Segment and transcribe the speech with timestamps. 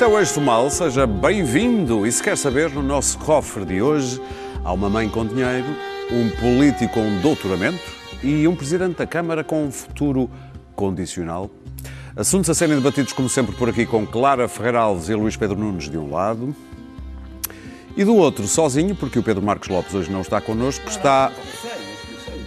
[0.00, 2.06] Este é o Eixo do Mal, seja bem-vindo.
[2.06, 4.18] E se quer saber, no nosso cofre de hoje
[4.64, 5.66] há uma mãe com dinheiro,
[6.10, 7.82] um político com doutoramento
[8.22, 10.30] e um presidente da Câmara com um futuro
[10.74, 11.50] condicional.
[12.16, 15.58] Assuntos a serem debatidos, como sempre, por aqui com Clara Ferreira Alves e Luís Pedro
[15.58, 16.56] Nunes de um lado.
[17.94, 21.30] E do outro, sozinho, porque o Pedro Marcos Lopes hoje não está connosco, está.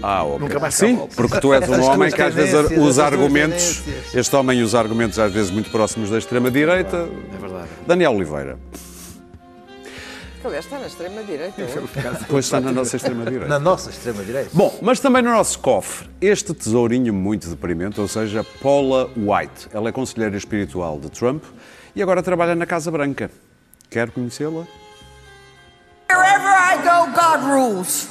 [0.06, 0.40] Ah, ok.
[0.40, 3.78] Nunca mais Sim, porque tu és um homem que às vezes usa argumentos.
[3.78, 4.14] tendências.
[4.16, 7.08] Este homem usa argumentos às vezes muito próximos da extrema-direita.
[7.34, 7.70] É verdade.
[7.88, 8.60] Daniel Oliveira.
[10.46, 11.54] Aliás, está na extrema-direita.
[12.20, 13.48] Depois está na nossa extrema-direita.
[13.48, 14.50] Na nossa extrema-direita.
[14.52, 19.70] Bom, mas também no nosso cofre, este tesourinho muito deprimente, ou seja, Paula White.
[19.74, 21.46] Ela é conselheira espiritual de Trump
[21.96, 23.32] e agora trabalha na Casa Branca.
[23.90, 24.66] Quer conhecê-la?
[26.12, 28.10] Wherever I go, God rules.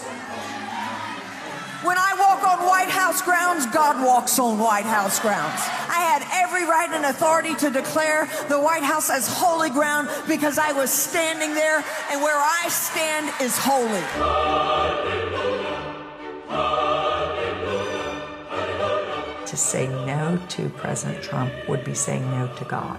[1.82, 5.60] When I walk on White House grounds, God walks on White House grounds.
[5.88, 10.58] I had every right and authority to declare the White House as holy ground because
[10.58, 14.00] I was standing there, and where I stand is holy.
[19.46, 22.98] To say no to President Trump would be saying no to God.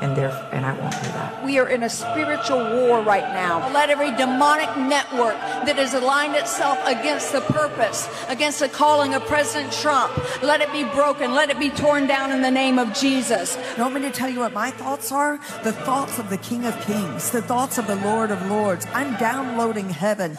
[0.00, 1.44] And therefore, and I won't do that.
[1.44, 3.70] We are in a spiritual war right now.
[3.72, 5.34] Let every demonic network
[5.66, 10.72] that has aligned itself against the purpose, against the calling of President Trump, let it
[10.72, 11.34] be broken.
[11.34, 13.58] Let it be torn down in the name of Jesus.
[13.76, 15.38] You want me to tell you what my thoughts are?
[15.64, 18.86] The thoughts of the King of Kings, the thoughts of the Lord of Lords.
[18.94, 20.38] I'm downloading heaven.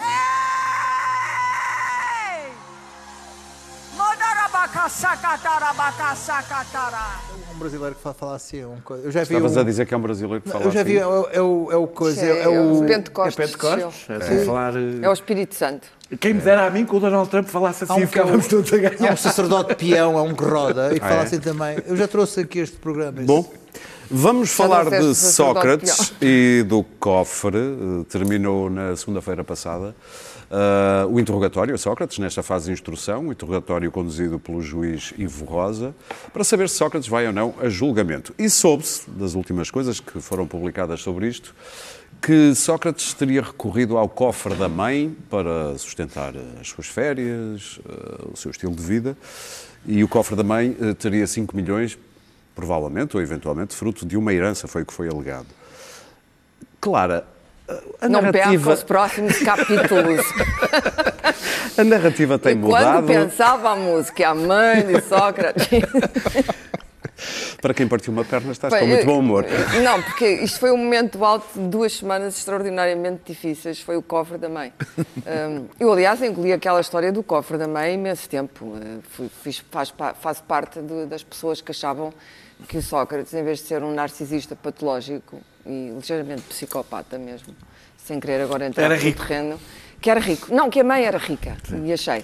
[7.53, 9.85] Um brasileiro que fala, fala assim, um co- eu já vi Estavas um- a dizer
[9.85, 11.11] que é um brasileiro que fala Eu já vi, é, assim.
[11.11, 12.83] o- é o, é o coisa, é, É, o...
[12.85, 13.39] Pentecostes.
[13.39, 14.09] É Pentecostes?
[14.09, 15.87] É, assim, falar, eh, É o Espírito Santo.
[16.19, 18.57] Quem me dera a mim que o Donald Trump falasse assim, um, ficávamos que é
[18.57, 19.13] todos a há ganhar.
[19.13, 21.23] um sacerdote peão, há um que roda e Ah, fala é?
[21.25, 21.77] assim também.
[21.85, 23.21] Eu já trouxe aqui este programa.
[23.21, 23.49] Bom,
[24.09, 27.57] vamos falar de Sócrates e do cofre.
[27.57, 29.95] Eh, Terminou na segunda-feira passada
[30.51, 35.45] eh, o interrogatório a Sócrates, nesta fase de instrução, o interrogatório conduzido pelo juiz Ivo
[35.45, 35.95] Rosa,
[36.33, 38.35] para saber se Sócrates vai ou não a julgamento.
[38.37, 41.55] E soube-se, das últimas coisas que foram publicadas sobre isto,
[42.21, 48.35] que Sócrates teria recorrido ao cofre da mãe para sustentar as suas férias, eh, o
[48.35, 49.17] seu estilo de vida,
[49.85, 51.97] e o cofre da mãe eh, teria 5 milhões,
[52.53, 55.47] provavelmente ou eventualmente, fruto de uma herança, foi o que foi alegado.
[56.81, 57.25] Clara,
[58.01, 60.21] a Não perca narrativa, os próximos capítulos.
[61.77, 63.05] a narrativa tem E mudado.
[63.05, 65.67] quando pensava a música, a mãe de Sócrates.
[67.61, 69.45] Para quem partiu uma perna, estás Bem, com muito bom humor.
[69.83, 73.79] Não, porque isto foi um momento alto de duas semanas extraordinariamente difíceis.
[73.79, 74.73] Foi o cofre da mãe.
[75.79, 78.73] Eu, aliás, engoli aquela história do cofre da mãe há imenso tempo.
[79.11, 82.11] Fui- fiz- faz faço parte de- das pessoas que achavam
[82.67, 87.55] que o Sócrates, em vez de ser um narcisista patológico e ligeiramente psicopata mesmo,
[87.97, 89.25] sem querer agora entrar Era no rico.
[89.25, 89.59] terreno,
[89.99, 90.53] que era rico.
[90.53, 92.21] Não, que a mãe era rica, e achei.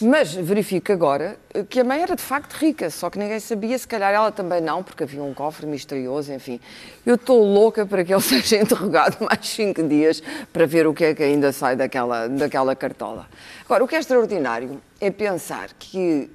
[0.00, 3.78] Mas verifico agora eh, que a mãe era de facto rica, só que ninguém sabia,
[3.78, 6.60] se calhar ela também não, porque havia um cofre misterioso, enfim.
[7.04, 10.22] Eu estou louca para que ele seja interrogado mais cinco dias
[10.52, 13.26] para ver o que é que ainda sai daquela, daquela cartola.
[13.64, 16.30] Agora, o que é extraordinário é pensar que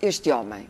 [0.00, 0.68] este homem,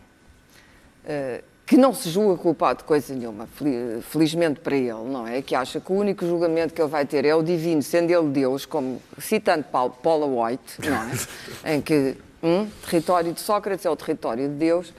[1.05, 5.41] eh, que não se julga culpado de coisa nenhuma, fel- felizmente para ele, não é?
[5.41, 8.27] Que acha que o único julgamento que ele vai ter é o divino, sendo ele
[8.29, 11.11] Deus, como citando Paul- Paula White, não é?
[11.75, 14.93] em que hum, território de Sócrates é o território de Deus.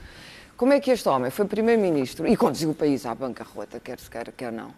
[0.57, 4.09] Como é que este homem foi primeiro-ministro e conduziu o país à bancarrota, quer se
[4.09, 4.71] queira, quer não?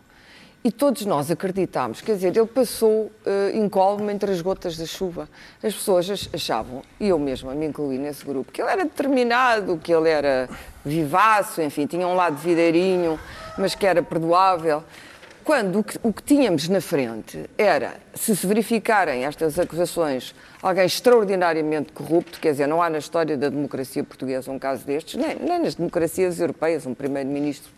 [0.67, 3.11] E todos nós acreditámos, quer dizer, ele passou uh,
[3.55, 5.29] incólume entre as gotas da chuva.
[5.63, 9.77] As pessoas ach- achavam, e eu mesma me incluí nesse grupo, que ele era determinado,
[9.77, 10.49] que ele era
[10.83, 13.17] vivaço, enfim, tinha um lado videirinho,
[13.57, 14.83] mas que era perdoável.
[15.41, 20.85] Quando o que, o que tínhamos na frente era, se se verificarem estas acusações, alguém
[20.85, 25.37] extraordinariamente corrupto, quer dizer, não há na história da democracia portuguesa um caso destes, nem,
[25.37, 27.71] nem nas democracias europeias, um primeiro-ministro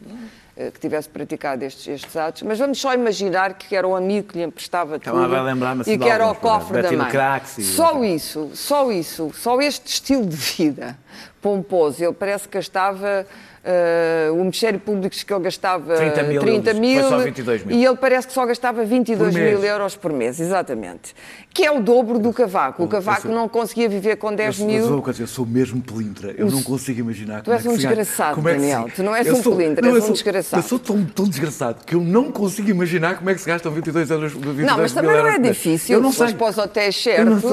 [0.74, 4.38] que tivesse praticado estes, estes atos, mas vamos só imaginar que era o amigo que
[4.38, 7.10] lhe emprestava tudo Estava assim e que era o cofre da mãe.
[7.10, 7.64] Craxi.
[7.64, 10.98] Só isso, só isso, só este estilo de vida
[11.42, 13.26] pomposo, ele parece que gastava
[13.72, 17.18] eh, o Ministério Público diz que ele gastava 30 mil 30 euros, mil foi só
[17.20, 17.78] 22 mil.
[17.78, 19.54] e ele parece que só gastava 22 Por mês.
[19.60, 21.14] mil euros por mês, exatamente.
[21.54, 22.84] Que é o dobro do Cavaco.
[22.84, 24.88] O Cavaco sou- não conseguia viver com 10 eu, mil.
[24.88, 26.34] sou- eu, eu sou mesmo pelintra.
[26.38, 28.60] Eu não consigo imaginar Tu como és é que um se desgraçado, como é que
[28.60, 28.90] se- Daniel.
[28.96, 30.64] Tu não és Eu um pelintra, não, és um sou- desgraçado.
[30.64, 33.72] Eu sou tão, tão desgraçado que eu não consigo imaginar como é que se gastam
[33.72, 34.32] 22 euros.
[34.34, 35.56] 22 Não, mas também não é por mês.
[35.58, 35.96] difícil.
[35.98, 36.34] Eu não se sei.
[36.34, 37.44] para os hotéis certos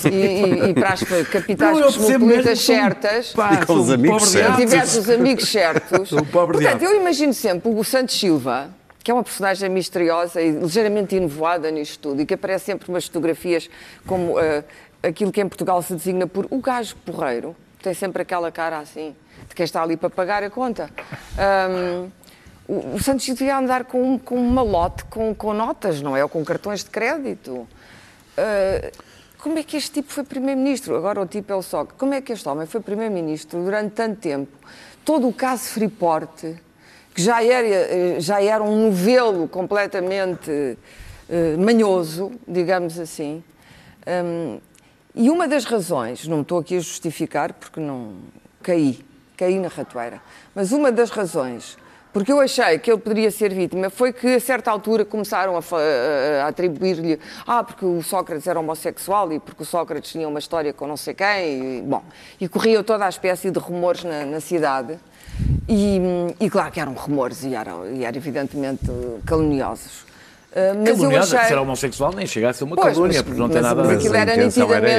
[0.00, 0.16] sei, e,
[0.66, 3.30] e- e para as capitais cosmopolitas sou certas.
[3.32, 5.08] E com sou os amigos certos.
[5.62, 6.12] Certos.
[6.12, 6.94] Um pobre Portanto, diabo.
[6.94, 8.70] eu imagino sempre o Santos Silva
[9.04, 13.04] que é uma personagem misteriosa e ligeiramente enovoada nisto tudo e que aparece sempre umas
[13.06, 13.68] fotografias
[14.06, 14.62] como eh,
[15.02, 19.12] aquilo que em Portugal se designa por o gajo porreiro, tem sempre aquela cara assim,
[19.48, 20.88] de quem está ali para pagar a conta.
[21.36, 22.10] Ahm,
[22.68, 26.22] o, o Santos devia andar com, um- com um malote com, com notas, não é?
[26.22, 27.66] Ou com cartões de crédito.
[28.38, 28.88] Ah,
[29.38, 30.94] como é que este tipo foi Primeiro-Ministro?
[30.94, 31.98] Agora o tipo é o Sócrates.
[31.98, 34.52] Como é que este homem foi Primeiro-Ministro durante tanto tempo?
[35.04, 36.54] Todo o caso Freeport,
[37.14, 40.78] que já era, eh, já era um novelo completamente
[41.28, 43.42] eh, manhoso, digamos assim.
[44.06, 44.60] Hum,
[45.14, 48.16] e uma das razões, não estou aqui a justificar porque não
[48.62, 49.04] caí,
[49.36, 50.22] caí na ratoeira,
[50.54, 51.76] mas uma das razões
[52.12, 55.60] porque eu achei que ele poderia ser vítima foi que a certa altura começaram a,
[55.60, 60.38] a- a atribuir-lhe ah, porque o Sócrates era homossexual e porque o Sócrates tinha uma
[60.38, 62.02] história com não sei quem, e, bom,
[62.40, 64.98] e corria toda a espécie de rumores na, na cidade.
[65.68, 65.98] E,
[66.38, 68.84] e claro que eram rumores e eram, e eram evidentemente
[69.26, 70.04] caluniosos.
[70.54, 71.38] Ah, mas eu achei...
[71.48, 73.82] ser homossexual nem chega a ser uma Pois, calúnia, mas- porque não tem mas- nada
[73.82, 73.96] a ver.
[73.96, 74.66] aquilo era nitidamente essa.
[74.66, 74.90] um, era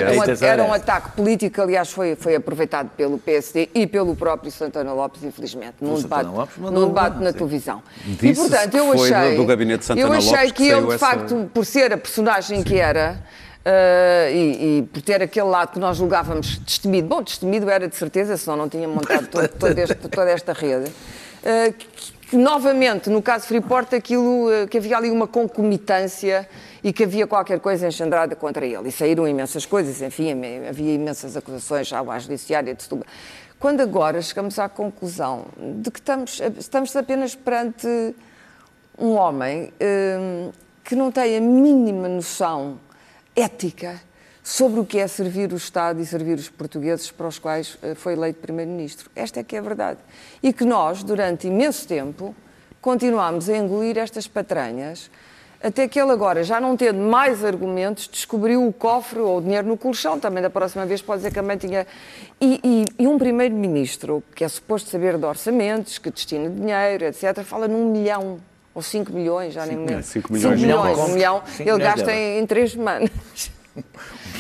[0.53, 0.75] era um essa.
[0.77, 6.01] ataque político, aliás, foi, foi aproveitado pelo PSD e pelo próprio Santana Lopes, infelizmente, num
[6.01, 7.37] debate, Lopes num debate lá, na sim.
[7.37, 7.83] televisão.
[8.21, 10.97] E, portanto, eu achei, do- gabinete Santana eu achei Lopes que que ele, de essa-
[10.97, 13.19] facto, por ser a personagem que era,
[13.63, 17.95] ah, e, e por ter aquele lado que nós julgávamos destemido, bom, destemido era de
[17.95, 20.91] certeza, senão não tinha montado todo- todo este- toda esta rede,
[21.77, 21.87] que,
[22.37, 26.47] novamente, no caso Freeport, aquilo, ah, que havia ali uma concomitância
[26.83, 28.89] e que havia qualquer coisa engendrada contra ele.
[28.89, 30.31] E saíram imensas coisas, enfim,
[30.67, 33.05] havia imensas acusações à judiciária de tudo.
[33.59, 35.45] Quando agora chegamos à conclusão
[35.81, 37.87] de que estamos, estamos apenas perante
[38.97, 40.51] um homem hum,
[40.83, 42.77] que não tem a mínima noção
[43.35, 44.01] ética
[44.43, 47.95] sobre o que é servir o Estado e servir os portugueses para os quais eh,
[47.95, 49.09] foi eleito Primeiro-Ministro.
[49.15, 49.99] Esta é que é a verdade.
[50.41, 52.35] E que nós, durante imenso tempo,
[52.81, 55.09] continuámos a engolir estas patranhas,
[55.63, 59.65] até que ele agora, já não tendo mais argumentos, descobriu o cofre ou o dinheiro
[59.65, 60.19] no colchão.
[60.19, 61.87] Também da próxima vez pode dizer que a mãe tinha...
[62.41, 67.41] E, e- e um primeiro-ministro, que é suposto saber de orçamentos, que destina dinheiro, etc.,
[67.45, 68.39] fala num milhão
[68.75, 70.03] ou cinco milhões, já nem me lembro.
[70.03, 73.09] cinco milhões Cinco de milhões, um milhão, Cinco ele gasta em, em três semanas.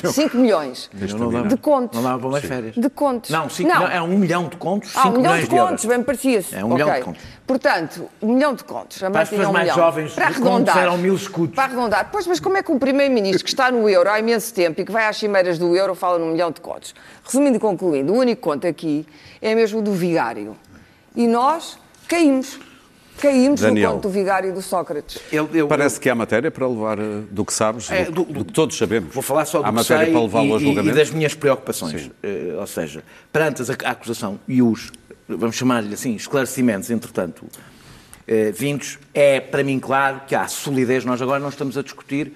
[0.05, 1.95] 5 milhões de contos.
[1.97, 2.75] Não dava para umas férias.
[2.75, 3.29] De contos.
[3.29, 3.77] Não, cinco Não.
[3.79, 6.55] milhões- é um milhão de contos, Ah, 5 um milhão milhões de contos, bem parecia-se.
[6.55, 7.21] É um milhão de contos.
[7.47, 9.01] Portanto, um milhão de contos.
[9.03, 9.75] A Para as pessoas um mais milhão.
[9.77, 10.77] jovens, para arredondar.
[10.77, 11.55] eram mil escudos.
[11.55, 12.09] Para arredondar.
[12.11, 14.85] Pois, mas como é que um primeiro-ministro que está no euro há imenso tempo e
[14.85, 16.93] que vai às cimeiras do euro fala num milhão de contos?
[17.23, 19.05] Resumindo e concluindo, o único conto aqui
[19.41, 20.55] é mesmo o do vigário.
[21.15, 21.77] E nós
[22.07, 22.59] caímos.
[23.19, 23.89] Caímos Daniel.
[23.91, 25.19] no conto do vigário do Sócrates.
[25.31, 28.23] Eu- eu- Parece que há matéria para levar eh, do que sabes, É, do, do-
[28.25, 29.13] do que todos sabemos.
[29.13, 30.95] Vou falar só do Há que matéria sei para levá-lo e, ao e- julgamento.
[30.95, 32.11] e das minhas preocupações.
[32.21, 34.91] Eh, ou seja, perante a acusação e os,
[35.27, 37.45] vamos chamar-lhe assim, esclarecimentos, entretanto,
[38.27, 41.05] eh, vindos, é para mim claro que há solidez.
[41.05, 42.33] Nós agora não estamos a discutir,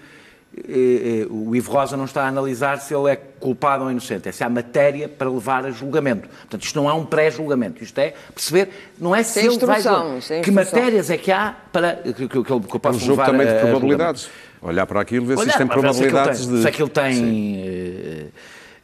[1.30, 4.44] o Ivo Rosa não está a analisar se ele é culpado ou inocente, é se
[4.44, 6.27] há matéria para levar a julgamento.
[6.27, 8.69] Portanto, isto não é um pré-julgamento, isto é perceber,
[9.00, 9.80] não é se é ele vai...
[10.30, 12.97] é que matérias é que há para que, que, que, eu- que eu É posso
[12.97, 13.80] um jogo levar também de a- a julgamento.
[13.80, 14.30] probabilidades.
[14.61, 16.61] Olhar para aquilo e ver se Olhar, isto tem ver se aquilo probabilidades tem, de.
[16.61, 18.31] Se aquilo tem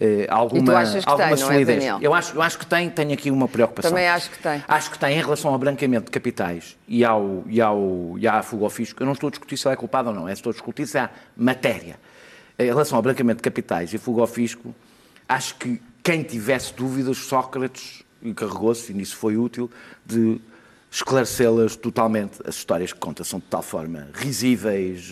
[0.05, 0.74] eh, alguma,
[1.05, 1.65] alguma tem, é, solidez.
[1.65, 1.98] Daniel?
[2.01, 3.89] eu, acho, eu acho que tem, tenho aqui uma preocupação.
[3.89, 4.62] Também acho que tem.
[4.67, 8.43] Acho que tem em relação ao branqueamento de capitais e, ao, e, ao, e à
[8.43, 9.01] fuga ao fisco.
[9.01, 10.86] Eu não estou a discutir se ele é culpado ou não, é estou a discutir
[10.88, 11.98] se há matéria.
[12.60, 14.75] Em relação ao branqueamento de capitais e fuga ao fisco,
[15.27, 19.72] acho que quem tivesse dúvidas, Sócrates encarregou-se, e nisso foi útil,
[20.05, 20.41] de
[20.98, 22.40] esclarecê-las totalmente.
[22.46, 25.10] As histórias que conta são de tal forma risíveis,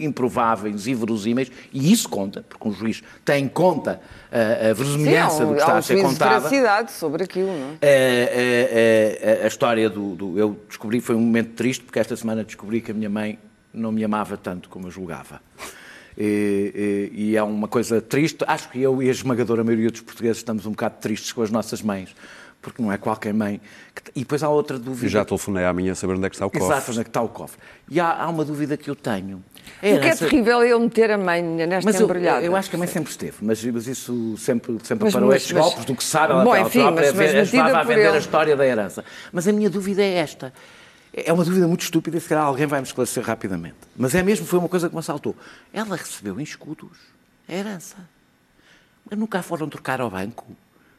[0.00, 5.42] improváveis, inverosímeis, e isso conta, porque um juiz tem em conta a, a verosimilhança Sim,
[5.42, 6.38] há um- do que está a ser contada.
[6.40, 7.76] veracidade sobre aquilo, não é?
[7.80, 12.14] É, é, é, a história do, do- Eu descobri, foi um momento triste, porque esta
[12.16, 13.38] semana descobri que a minha mãe
[13.72, 15.40] não me amava tanto como eu julgava.
[16.16, 18.44] E, e- e é uma coisa triste.
[18.46, 21.50] Acho que eu e a esmagadora maioria dos portugueses estamos um bocado tristes com as
[21.50, 22.14] nossas mães,
[22.62, 23.60] porque não é qualquer mãe.
[23.94, 24.02] Que...
[24.16, 25.04] E depois há outra dúvida.
[25.06, 26.66] E já telefonei à minha a saber onde é que está o cofre.
[26.66, 27.58] Exato, onde é que está o cofre.
[27.90, 29.42] E há, há uma dúvida que eu tenho.
[29.78, 32.44] O que é terrível é ele meter a mãe nesta mas eu, embrulhada.
[32.46, 35.36] eu acho que a mãe sempre esteve, mas, mas isso sempre, sempre Mas- parou mas-
[35.38, 37.64] estes mas- golpes do que sabe, ela, Bom, ela enfim, própria mas- mas vê- ajudava
[37.64, 38.16] metida a por vender ele.
[38.16, 39.04] a história da herança.
[39.32, 40.52] Mas a minha dúvida é esta.
[41.12, 43.74] É uma dúvida muito estúpida e se calhar alguém vai me esclarecer rapidamente.
[43.96, 45.34] Mas é mesmo, foi uma coisa que me assaltou.
[45.72, 46.96] Ela recebeu em escudos
[47.48, 47.96] a herança.
[49.08, 50.46] Mas nunca a foram trocar ao banco.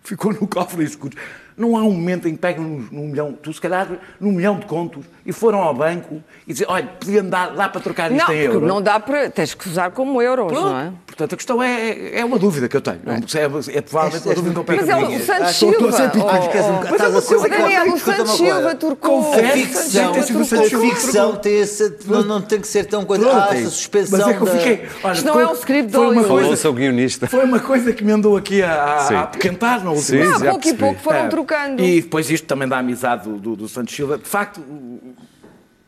[0.04, 1.18] Ficou no cofre em escudos.
[1.58, 3.88] Não há um momento em que pegam num, num milhão, tu se calhar
[4.20, 7.80] num milhão de contos, e foram ao banco e dizem, olha, podiam dar, dá para
[7.82, 8.68] trocar isto Não, em euros.
[8.68, 9.30] não dá para.
[9.30, 10.84] Tens que usar como euros, não é?
[10.84, 10.98] Pronto.
[11.14, 13.00] Portanto, a questão é, é uma dúvida que eu tenho.
[13.06, 15.92] É, é, é provavelmente uma dúvida Mas é o Santos que estou Silva.
[15.92, 18.00] sempre- acho que és um oh, bocado- oh, estás a ser um oh, Daniel, o
[18.00, 18.36] Santos uma coisa.
[18.56, 19.34] Silva trocou.
[19.34, 20.86] A ficção, a Santos Silva.
[20.96, 23.24] ficção tem esse, não, tem que ser tão coisa.
[23.26, 24.88] Pronto, Ah, é essa suspensão Mas é que eu fiquei.
[25.14, 26.28] Isto não é um script de uma Hollywood.
[26.48, 27.28] coisa- guionista.
[27.28, 30.50] Foi uma coisa que me andou aqui a, a, a apoquentar na última Sim, Ah,
[30.52, 31.30] pouco e pouco foram É.
[31.46, 31.84] trocando.
[31.84, 34.18] E depois isto também da amizade do, do, do Santos Silva.
[34.18, 35.14] De facto, o-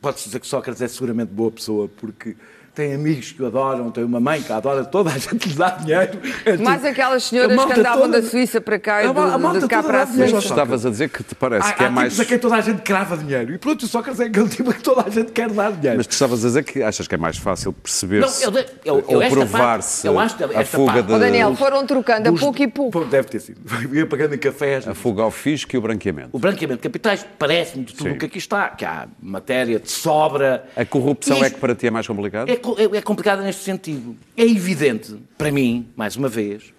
[0.00, 2.36] pode-se dizer que Sócrates é seguramente boa pessoa, porque
[2.76, 5.54] tem amigos que o adoram, tem uma mãe que a adora, toda a gente lhe
[5.54, 6.20] dá dinheiro.
[6.44, 9.32] É tipo- Mais aquelas senhoras que andavam toda- da Suíça para cá e A ma-
[9.32, 10.26] a de, malta de cá para a Suíça.
[10.26, 10.50] Sócrates.
[10.50, 12.12] Estavas a dizer que te parece Há, que é há mais.
[12.12, 13.54] tipos a quem toda a gente crava dinheiro.
[13.54, 15.96] E pronto, o Sócrates é aquele tipo que toda a gente quer dar dinheiro.
[15.96, 18.44] Mas tu estavas a dizer que achas que é mais fácil perceber-se
[18.86, 22.32] ou provar-se eu acho que a esta fuga parte- de, Ó Daniel, foram trocando a
[22.32, 23.04] pouco e pouco.
[23.06, 23.60] Deve ter sido.
[23.94, 24.86] Ia pagando em cafés.
[24.86, 26.28] a fuga ao fisco e o branqueamento.
[26.32, 29.90] O branqueamento de capitais parece-me de tudo o que aqui está, que há matéria de
[29.90, 30.64] sobra.
[30.76, 32.48] A corrupção é Isto que para ti é mais complicado?
[32.50, 34.16] é, é, é complicado neste sentido.
[34.36, 36.72] É evidente, para mim, mais uma vez,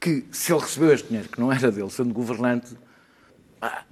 [0.00, 2.76] que se ele recebeu este dinheiro, que não era dele, sendo governante,
[3.60, 3.82] ah,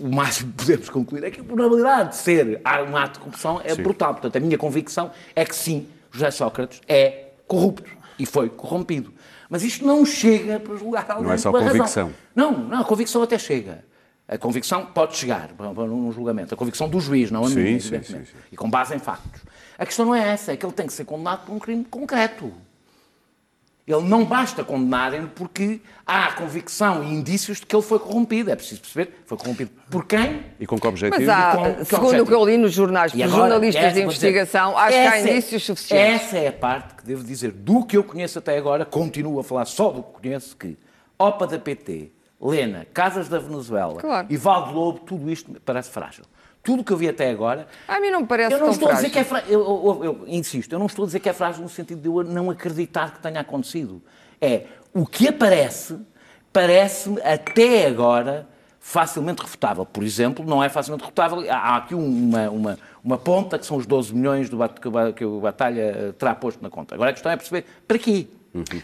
[0.00, 2.60] o máximo que podemos concluir é que a probabilidade de ser
[2.90, 3.82] um ato de corrupção é Sim.
[3.82, 4.14] brutal.
[4.14, 9.12] Portanto, a minha convicção é que sim, José Sócrates é corrupto e foi corrompido.
[9.48, 11.78] Mas isto não chega para julgar alguém Não é só pela razão.
[11.78, 12.12] convicção.
[12.34, 13.84] Não, não, a convicção até chega.
[14.26, 16.54] A convicção pode chegar para, um julgamento.
[16.54, 18.26] A convicção do juiz, não a Sim, minha, sim, evidentemente.
[18.30, 18.38] sim, sim.
[18.50, 19.42] E com base em factos.
[19.78, 21.84] A questão não é essa, é que ele tem que ser condenado por um crime
[21.84, 22.52] concreto.
[23.86, 28.50] Ele não basta condenarem-no porque há convicção e indícios de que ele foi corrompido.
[28.50, 30.42] É preciso perceber, foi corrompido por quem?
[30.58, 31.20] E com que objetivo?
[31.20, 33.94] Mas há, com- com segundo o que eu li nos jornais, por agora, jornalistas essa,
[33.94, 36.22] de vou dizer, investigação, acho que há é- indícios suficientes.
[36.24, 39.44] Essa é a parte que devo dizer, do que eu conheço até agora, continuo a
[39.44, 40.78] falar só do que conheço, que
[41.18, 44.26] OPA da PT, Lena, Casas da Venezuela Claro.
[44.30, 46.24] e Valdo Lobo, tudo isto me parece frágil.
[46.64, 48.88] Tudo o que eu vi até agora A mim não me parece eu não estou
[48.88, 49.12] a dizer frágil.
[49.12, 49.52] que é frágil.
[49.52, 52.08] Eu, eu- eu insisto, eu não estou a dizer que é frágil no sentido de
[52.08, 54.02] eu não acreditar que tenha acontecido.
[54.40, 55.96] É o que aparece,
[56.52, 58.48] parece-me até agora
[58.80, 59.84] facilmente refutável.
[59.86, 61.44] Por exemplo, não é facilmente refutável.
[61.50, 65.40] Há aqui uma, uma, uma ponta que são os 12 milhões do, o que o
[65.40, 66.94] Batalha eh, terá posto na conta.
[66.94, 68.26] Agora a questão é perceber para quê?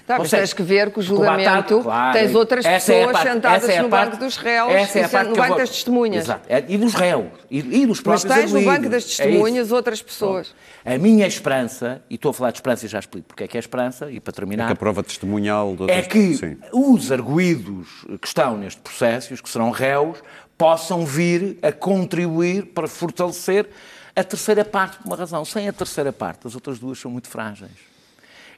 [0.04, 3.12] Tá, Ou mas seja, tens que ver que o julgamento claro, tens outras é pessoas
[3.12, 5.48] parte- sentadas é no parte- banco dos réus essa é a e parte no banco
[5.48, 6.24] vou- das testemunhas.
[6.24, 6.42] Exato.
[6.48, 7.26] É, E dos réus.
[7.48, 10.52] E, e dos Mas próprios tens no banco das É testemunhas outras pessoas.
[10.84, 13.56] A minha esperança, e estou a falar de esperança e já explico porque é que
[13.56, 16.56] é esperança, e para terminar, Que a prova testemunhal de é que Sim.
[16.72, 17.86] os arguídos
[18.20, 20.18] que estão neste processo, e os que serão réus,
[20.58, 23.68] possam vir a contribuir para fortalecer
[24.16, 25.44] a terceira parte por uma razão.
[25.44, 27.70] Sem a terceira parte, as outras duas são muito frágeis.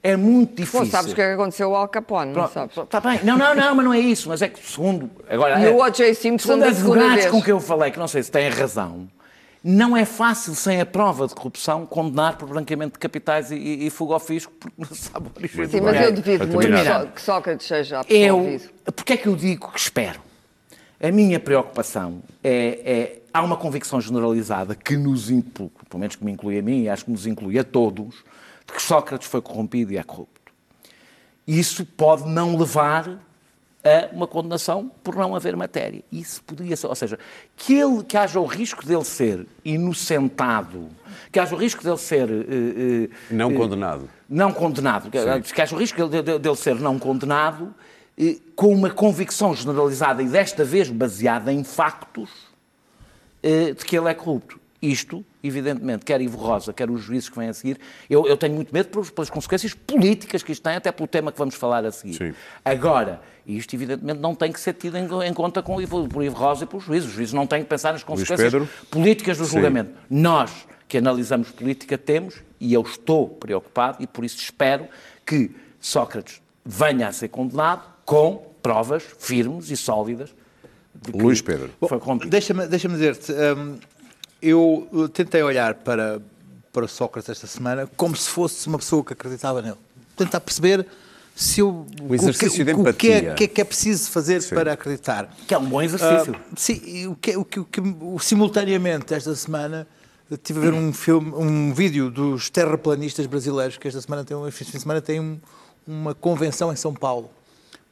[0.02, 0.80] É muito difícil.
[0.80, 2.76] Bom, sabes o que é que aconteceu ao Al Capone, não sabes?
[2.76, 3.21] Está bem.
[3.23, 4.28] Não, não, não, mas não é isso.
[4.28, 5.09] Mas é que segundo.
[5.28, 6.14] Agora, E é- o O.J.
[6.14, 7.26] Simpson segundo da segunda vez.
[7.30, 9.09] com quem eu falei, que não sei se têm razão,
[9.62, 13.87] não é fácil, sem a prova de corrupção, condenar por branqueamento de capitais e, e,
[13.87, 16.61] e fuga ao fisco, porque não se sabe a origem Sim, mas eu devido muito
[16.62, 17.00] terminar.
[17.02, 18.71] só- que Sócrates seja Eu, absolvido.
[18.97, 20.18] porque é que eu digo que espero?
[21.00, 26.25] A minha preocupação é, é- há uma convicção generalizada que nos inclui, pelo menos que
[26.25, 28.16] me inclui a mim e acho que nos inclui a todos,
[28.73, 30.41] de que Sócrates foi corrompido e é corrupto.
[31.47, 33.19] Isso pode não levar
[33.85, 36.02] a uma condenação por não haver matéria.
[36.11, 37.19] Isso poderia ser, ou seja,
[37.57, 40.88] que, ele, que haja o risco dele ser inocentado,
[41.33, 44.09] que haja o risco dele ser eh, eh, Não eh, condenado.
[44.29, 45.55] não condenado, que, Sim.
[45.55, 47.75] que haja o risco de- de- dele ser não condenado,
[48.17, 52.31] eh, com uma convicção generalizada e desta vez baseada em factos
[53.43, 54.61] de que ele é corrupto.
[54.82, 57.78] Isto, evidentemente, quer Ivo Rosa, quer os juízes que vêm a seguir,
[58.10, 61.38] eu, eu tenho muito medo pelas, consequências políticas que isto tem, até pelo tema que
[61.38, 62.14] vamos falar a seguir.
[62.14, 62.34] Sim.
[62.64, 66.34] Agora, isto evidentemente não tem que ser tido em, em conta com, Ivo- por Ivo
[66.36, 67.08] Rosa e pelos juízes.
[67.10, 68.52] Os juízes não têm que pensar nas consequências
[68.90, 69.52] políticas do Sim.
[69.52, 69.92] julgamento.
[70.10, 70.50] Nós,
[70.88, 74.88] que analisamos política, temos, e eu estou preocupado, e por isso espero
[75.24, 80.34] que Sócrates venha a ser condenado com provas firmes e sólidas
[80.94, 81.70] de que Luís Pedro.
[81.88, 82.30] foi corrompido.
[82.30, 83.78] Deixa-me deixa dizer-te, hum,
[84.42, 86.20] eu uh, tentei olhar para,
[86.72, 89.76] para Sócrates esta semana como se fosse uma pessoa que acreditava nele.
[90.16, 90.87] Tentar perceber
[91.34, 93.32] se eu, O exercício o que, de o que é, empatia.
[93.32, 95.34] o que é que é preciso fazer para acreditar.
[95.46, 96.34] Que é um bom exercício.
[96.37, 99.87] Ah, sim, e o que, o que, o que- o- simultaneamente esta semana
[100.30, 104.37] eu estive a ver um filme, um vídeo dos terraplanistas brasileiros que esta semana tem,
[104.37, 105.38] um- este fim de semana tem um-
[105.87, 107.30] uma convenção em São Paulo.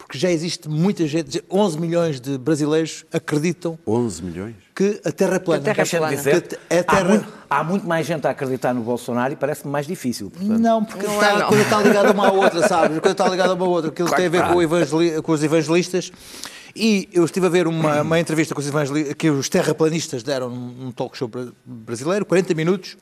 [0.00, 4.54] Porque já existe muita gente, 11 milhões de brasileiros acreditam 11 milhões?
[4.74, 5.62] que a Terra é plana.
[5.62, 6.16] Que a Terra é plana.
[6.16, 9.36] dizer, Que a há, Terra- muito, há muito mais gente a acreditar no Bolsonaro e
[9.36, 10.30] parece-me mais difícil.
[10.30, 10.58] portanto.
[10.58, 11.44] Não, porque Não está- é, não.
[11.44, 12.96] a coisa está ligada uma à outra, sabes?
[12.96, 13.90] A coisa está ligada uma à outra.
[13.90, 16.10] Aquilo tem a ver com, o evangeli- com os evangelistas.
[16.74, 20.48] E eu estive a ver uma, uma entrevista com os evangelistas que os terraplanistas deram
[20.48, 22.96] num talk show bra- brasileiro, 40 minutos,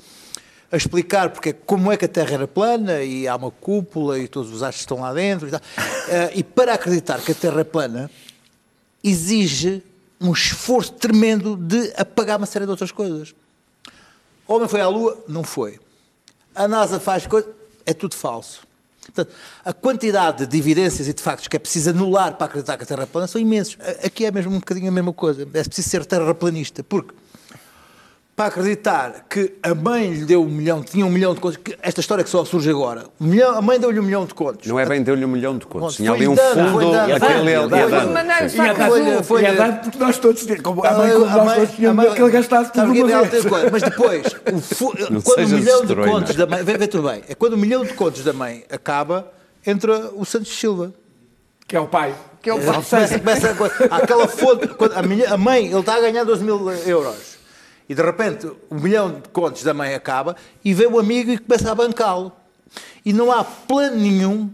[0.70, 4.28] a explicar porque, como é que a Terra era plana e há uma cúpula e
[4.28, 5.60] todos os astros estão lá dentro e tal.
[6.08, 8.10] Eh, e para acreditar que a Terra é plana,
[9.02, 9.82] exige
[10.20, 13.34] um esforço tremendo de apagar uma série de outras coisas.
[14.46, 15.22] O homem foi à Lua?
[15.26, 15.78] Não foi.
[16.54, 17.50] A NASA faz coisas?
[17.86, 18.66] É tudo falso.
[19.00, 19.34] Portanto,
[19.64, 22.86] a quantidade de evidências e de factos que é preciso anular para acreditar que a
[22.86, 23.78] Terra é plana são imensos.
[24.04, 25.42] Aqui é mesmo um bocadinho a mesma coisa.
[25.42, 26.84] É preciso ser terraplanista.
[26.84, 27.14] Porque
[28.38, 31.76] para acreditar que a mãe lhe deu um milhão, tinha um milhão de contos, que
[31.82, 34.64] esta história que só surge agora, um milhão- a mãe deu-lhe um milhão de contos.
[34.68, 35.96] Não é bem deu-lhe um milhão de contos.
[35.96, 36.94] Tinha foi ali um dando, fundo foi dando.
[37.18, 37.74] daquele Ia ia dando,
[39.50, 42.14] a dar porque nós todos, como a mãe, como A nós mãe- todos tínhamos mãe-
[42.14, 43.44] que ele gastasse tudo uma vez.
[43.72, 46.62] Mas depois, o quando o milhão de contos da mãe.
[46.62, 47.22] Vê, vê tudo bem.
[47.28, 49.26] É quando o milhão de contos da mãe acaba,
[49.66, 50.92] entra o Santos Silva.
[51.66, 52.14] Que é o pai.
[52.40, 52.66] Que é o Ele
[53.18, 53.56] começa,
[53.90, 54.68] aquela fonte.
[54.94, 57.27] a, minha- a mãe, ele está a ganhar 12 mil euros.
[57.88, 61.38] E de repente o milhão de contos da mãe acaba e vem o amigo e
[61.38, 62.32] começa a bancá-lo.
[63.04, 64.50] E não há plano nenhum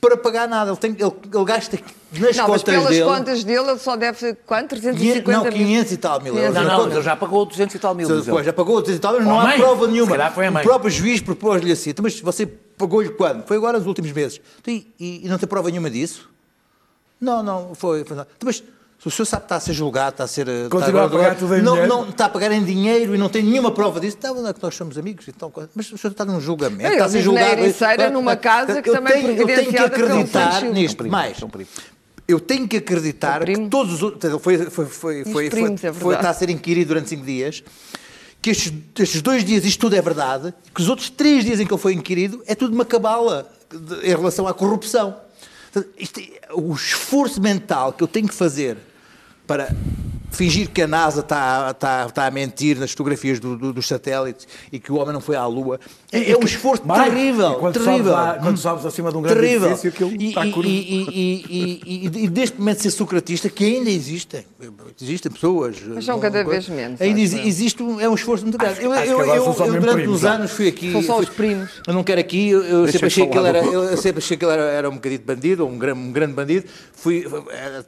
[0.00, 0.70] para pagar nada.
[0.72, 1.78] Ele, tem, ele, ele gasta
[2.12, 3.04] nas Não, mas contas pelas dele.
[3.04, 4.70] contas dele, ele só deve, quanto?
[4.70, 5.52] 350 Quinhe- não, mil?
[5.52, 6.54] 500 e tal mil euros.
[6.54, 8.08] Não, não, ele já pagou 200 e tal mil.
[8.10, 8.20] ele.
[8.22, 9.58] Depois já pagou 200 e tal, Ou não há mãe.
[9.58, 10.10] prova nenhuma.
[10.12, 10.62] calhar foi a mãe.
[10.64, 13.44] O próprio juiz propôs-lhe assim, "Então, mas você pagou-lhe quando?
[13.46, 14.40] Foi agora nos últimos meses.
[14.60, 16.28] Então, E, e- e não tem prova nenhuma disso?
[17.20, 18.04] Não, não, foi.
[18.04, 18.24] foi não.
[18.36, 18.62] Então, Mas
[18.98, 20.46] se o senhor sabe que está a ser julgado, está a ser.
[20.70, 21.88] Continua está a pagar tudo em não, dinheiro?
[21.94, 24.16] não está a pagar em dinheiro e não tem nenhuma prova disso.
[24.18, 25.28] Então, não é que nós somos amigos.
[25.28, 26.82] Então, mas o senhor está num julgamento.
[26.86, 27.60] Ele está a ser julgado.
[27.60, 30.74] Ericeira, numa casa que Eu também é tenho- Eu tenho que acreditar Silva.
[30.74, 30.96] nisto.
[30.96, 31.36] primos, Mais.
[32.28, 34.42] Eu tenho que acreditar que todos os outros.
[34.42, 37.62] Foi, foi, foi, foi, primos, foi, é foi- está a ser inquirido durante cinco dias.
[38.42, 41.66] Que estes, estes dois dias isto tudo é verdade, que os outros três dias em
[41.66, 45.16] que ele foi inquirido é tudo uma cabala de- em relação à corrupção.
[45.72, 48.76] Portanto, isto é- o esforço mental que eu tenho que fazer
[49.46, 49.74] para
[50.32, 54.46] fingir que a NASA está, está, está a mentir nas fotografias do- do- dos satélites
[54.70, 55.80] e que o homem não foi à Lua
[56.12, 57.54] é, é um esforço Mais, terrível.
[57.54, 57.94] quando terrível.
[57.96, 59.68] sobes lá- quando sobes acima de um grande terrível.
[59.68, 60.68] edifício, aquilo e, está e, curvo.
[60.68, 64.44] e, e, e, e, e deste momento ser socratista, que ainda existem,
[65.00, 65.76] existem pessoas.
[65.86, 68.82] Mas são cada não- vez menos, Ainda existe um, é um esforço muito grande.
[68.82, 70.92] Eu, eu, eu, eu, durante primos, uns anos fui aqui.
[70.92, 71.70] São só os primos.
[71.86, 74.44] Eu não quero aqui, eu, eu sempre achei que ele era, eu sempre achei que
[74.44, 76.66] ele era, era um bocadinho de bandido, ou um grande, um grande bandido.
[76.92, 77.86] Fui, era-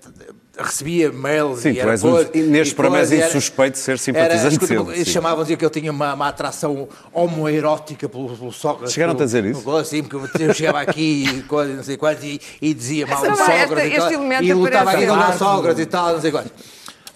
[0.58, 3.98] recebia mails Sim, e tu era és um- e neste programa és insuspeito de ser
[3.98, 5.12] simpatizante dele, Eles sim.
[5.12, 8.92] chamavam dizer que eu tinha uma, uma atração homoerótica pelo, pelo Sócrates.
[8.94, 9.62] Chegaram-te a dizer isso?
[9.62, 13.20] pelo- Sim, porque eu chegava aqui e coisa, não sei quantos, e, e dizia mal
[13.20, 15.38] do Sócrates e, tal, e lutava aqui contra o.
[15.38, 16.52] Sócrates e tal, não sei quantos.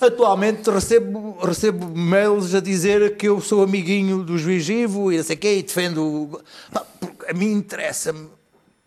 [0.00, 5.22] Atualmente recebo, recebo mails a dizer que eu sou amiguinho do juiz Ivo e não
[5.24, 6.40] sei o quê, e defendo.
[6.72, 6.82] Pá,
[7.28, 8.28] A mim interessa-me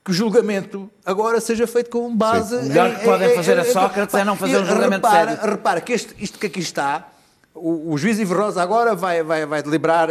[0.06, 2.56] que o julgamento agora seja feito com base.
[2.56, 5.50] O melhor que podem fazer a Sócrates é não fazer um julgamento repara, sério.
[5.50, 7.10] Repara que este, isto que aqui está,
[7.56, 10.10] o, o juiz Ivo Rosa agora vai, vai, vai deliberar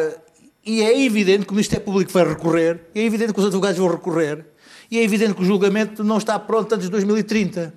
[0.66, 3.88] e é evidente que o Ministério Público vai recorrer, é evidente que os advogados vão
[3.88, 4.44] recorrer
[4.90, 7.72] e é evidente que o julgamento não está pronto antes de 2030.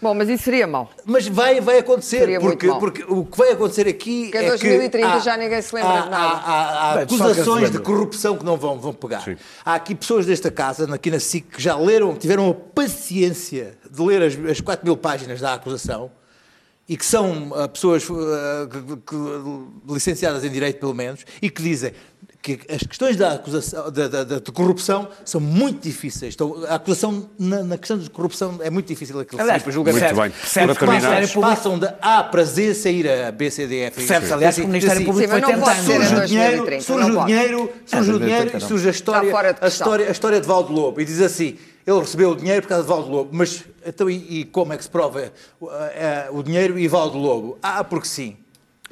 [0.00, 0.88] Bom, mas isso seria mau.
[1.04, 4.48] Mas vai, vai acontecer, Seria porque, porque o que vai acontecer aqui Porque em é
[4.48, 6.24] 2030 que já ninguém se lembra há, de nada.
[6.24, 9.24] Há, há- há Bem, que acusações de corrupção que não vão, vão pegar.
[9.64, 14.02] Há aqui pessoas desta casa, aqui na SIC, que já leram, tiveram a paciência de
[14.02, 16.10] ler as, as 4 mil páginas da acusação
[16.88, 21.60] e que são ah, pessoas ah, que- que- licenciadas em Direito, pelo menos, e que
[21.60, 21.92] dizem
[22.54, 26.34] que as questões da acusação, da, da- da- de corrupção são muito difíceis.
[26.34, 29.70] Então, a acusação na, na questão de corrupção é muito difícil aquilo que Aliás, se
[29.72, 30.04] julgamento.
[30.04, 30.30] Muito bem.
[30.30, 33.96] percebe Para que Passam de A para Z sair a B, C, D, F.
[33.96, 35.84] Percebe-se, aliás, que o Ministério Público Sim, foi tentando.
[35.84, 38.68] Surge o 2030, dinheiro, surge o dinheiro, surge o dinheiro e 2030 não.
[38.68, 41.00] surge a história, a história, a história de Valdo Lobo.
[41.00, 41.56] E diz assim,
[41.86, 44.76] ele recebeu o dinheiro por causa de Valdo Lobo, mas então e, e como é
[44.76, 47.58] que se prova uh, uh, o dinheiro e Valdo Lobo?
[47.62, 48.36] Ah, porque sim.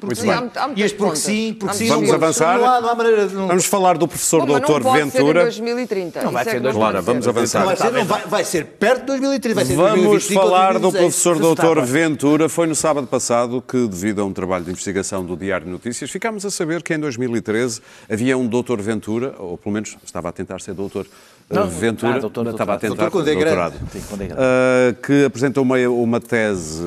[0.01, 0.51] Muito Sim, bem.
[0.55, 1.87] há há E este porque sim, porque sim.
[1.87, 2.59] Vamos avançar.
[2.59, 3.33] Não há, não há maneira de...
[3.33, 5.43] Não, Vamos falar do professor Bom, doutor não ser Ventura.
[5.43, 6.21] 2030.
[6.23, 6.85] Não vai é ser que não 2030.
[6.85, 7.29] Ora, pode vamos ser.
[7.29, 7.59] avançar.
[7.59, 10.49] não vai, ser, não vai, vai ser perto de 2030, vai ser Vamos 2025 ou
[10.49, 11.23] falar do 2026.
[11.23, 11.85] professor doutor estava.
[11.85, 12.49] Ventura.
[12.49, 16.11] Foi no sábado passado que, devido a um trabalho de investigação do Diário de Notícias,
[16.11, 17.81] ficámos a saber que em 2013
[18.11, 21.05] havia um doutor Ventura, ou pelo menos estava a tentar ser doutor
[21.49, 22.81] eh, Não, Ventura, ah, doutor, estava a doutorado.
[22.81, 24.33] tentar Doutor doutorado, Sim, é grande.
[24.37, 26.83] eh, que apresentou uma, uma tese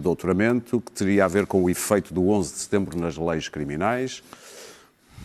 [0.00, 3.48] de doutoramento que teria a ver com o efeito do 11 de setembro nas leis
[3.48, 4.22] criminais.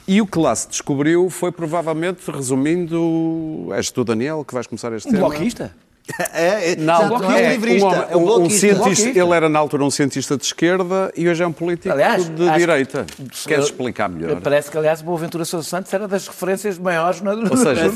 [0.08, 4.94] E o que lá se descobriu foi provavelmente, resumindo, és tu, Daniel, que vais começar
[4.94, 5.30] este Um tema.
[5.30, 5.76] bloquista?
[6.34, 9.10] É, é, Não, não, é um livrista, um, é um um cientista, bloquista.
[9.20, 12.50] ele era na altura um cientista de esquerda e hoje é um político Aliás, de
[12.58, 13.06] direita.
[13.34, 14.40] senhor- Queres explicar melhor?
[14.40, 17.92] Parece que, aliás, Boaventura Sousa Santos era das referências maiores na Ou seja,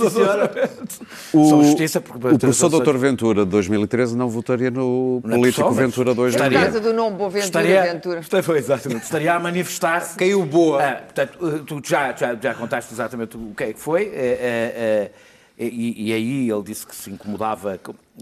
[1.34, 2.98] o, O, justiça, porque o professor Dr.
[2.98, 6.80] Ventura de 2013 não votaria no Não é político pessoa, Ventura 2 Por Estaria- causa
[6.80, 8.19] do nome Boaventura estaria, Ventura.
[8.22, 10.17] estaria- foi, exatamente, estaria a manifestar-se.
[10.17, 10.82] Caiu boa.
[10.84, 14.12] Ah, portanto, tu já, já, já contaste exatamente o que é que foi.
[14.13, 15.12] eh,
[15.60, 17.80] e, e aí ele disse que se incomodava.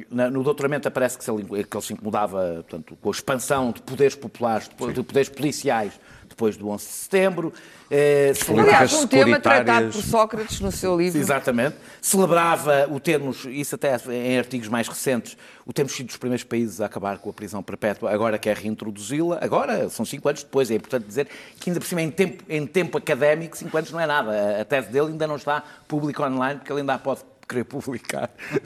[0.09, 3.81] No doutoramento aparece que, se ele, que ele se incomodava portanto, com a expansão de
[3.81, 5.99] poderes populares, de, de poderes policiais
[6.37, 7.51] depois do 11 de setembro.
[7.89, 11.19] eh, Aliás, um tema tratado por Sócrates no seu livro.
[11.19, 11.75] Exatamente.
[11.99, 16.79] Celebrava o termos, isso até em artigos mais recentes, o termos sido dos primeiros países
[16.79, 19.39] a acabar com a prisão perpétua, agora quer reintroduzi-la.
[19.41, 21.27] Agora, são cinco anos depois, é importante dizer
[21.59, 24.31] que ainda por cima, em tempo, em tempo académico, cinco anos não é nada.
[24.31, 27.63] A- A tese dele ainda não está pública online, porque ele ainda a pode querer
[27.63, 28.29] publicar.
[28.51, 28.65] ele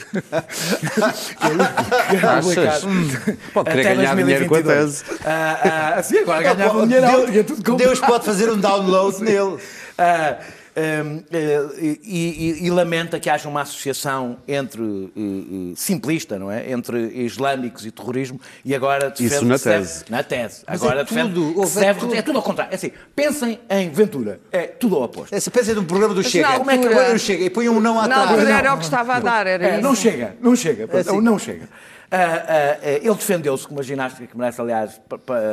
[2.20, 2.80] quer publicar.
[3.54, 5.04] Pode querer até ganhar dinheiro com a 2022.
[5.26, 7.32] Ah, ah, assim, agora ganhava dinheiro.
[7.32, 9.58] Deus, é Deus pode fazer um download nele.
[9.98, 12.00] Ah, hum, e,
[12.62, 16.72] e- e lamenta que haja uma associação entre eh, eh, simplista, não é?
[16.72, 20.04] Entre islâmicos e terrorismo e agora defende Isso na que se deve- tese.
[20.10, 20.64] na tese.
[20.68, 22.16] Mas agora é defende tudo, se deve- tudo.
[22.16, 22.72] é tudo ao contrário.
[22.72, 24.40] É assim, pensem em Ventura.
[24.52, 25.34] É tudo ao oposto.
[25.36, 26.58] Essa pensa num programa do Chega.
[26.58, 27.44] Como é que um Chega?
[27.44, 28.30] E põe um não Na atrás.
[28.30, 28.52] altura Não.
[28.58, 29.82] era o que estava a dar, era É, isso.
[29.82, 31.22] não chega, não chega, pronto, assim.
[31.22, 31.68] não chega.
[32.12, 35.00] Ah, ah, ah, ele defendeu-se com uma ginástica que merece, aliás,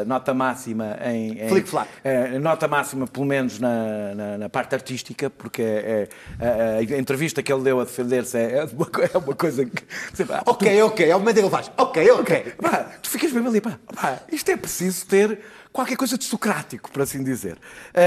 [0.06, 1.40] nota máxima em.
[1.40, 1.88] em Flick-flack.
[2.02, 6.08] eh, nota máxima, pelo menos na, na- na parte artística, porque é-
[6.40, 9.82] é- a, entrevista que ele deu a defender-se é, é uma, é coisa que.
[10.46, 11.08] Ok, ok.
[11.08, 11.70] É o momento em que ele faz.
[11.76, 12.52] Ok, ok.
[12.60, 15.38] Pá, tu ficas mesmo ali, pá, pá, isto é preciso ter
[15.72, 17.56] qualquer coisa de socrático, por assim dizer.
[17.94, 18.00] Ah,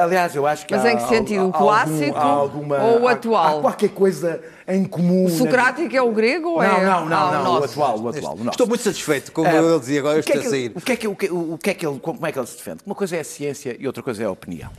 [0.00, 1.48] ah, aliás, eu acho que Mas há em que sentido?
[1.48, 3.58] O clássico há alguma- ou o há- atual?
[3.58, 5.26] Há qualquer coisa em comum.
[5.26, 7.64] O na- Socrático é o grego ou Não, é não, não, Ah, o não, o
[7.64, 8.36] atual, o atual.
[8.38, 8.48] o.
[8.50, 10.20] Estou muito satisfeito com o Ah, que ele dizia agora.
[10.20, 10.64] o que é Estou a que sair.
[10.66, 12.38] ele- o que é que- o que- o que é que ele- como é que
[12.38, 12.78] ele se defende?
[12.86, 14.70] Uma coisa é a ciência e outra coisa é a opinião.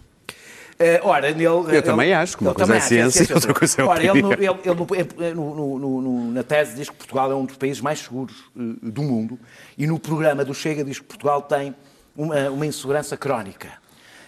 [0.77, 3.53] Eh, ora, nele, Eu também acho que uma ele coisa é acha, ciência e outra
[3.53, 4.59] coisa é Ora, ele, opinião.
[4.61, 7.79] ele- ele no- no- no- no- na tese diz que Portugal é um dos países
[7.79, 9.39] mais seguros eh, do mundo
[9.77, 11.73] e no programa do Chega diz que Portugal tem
[12.15, 13.71] uma, uma insegurança crónica.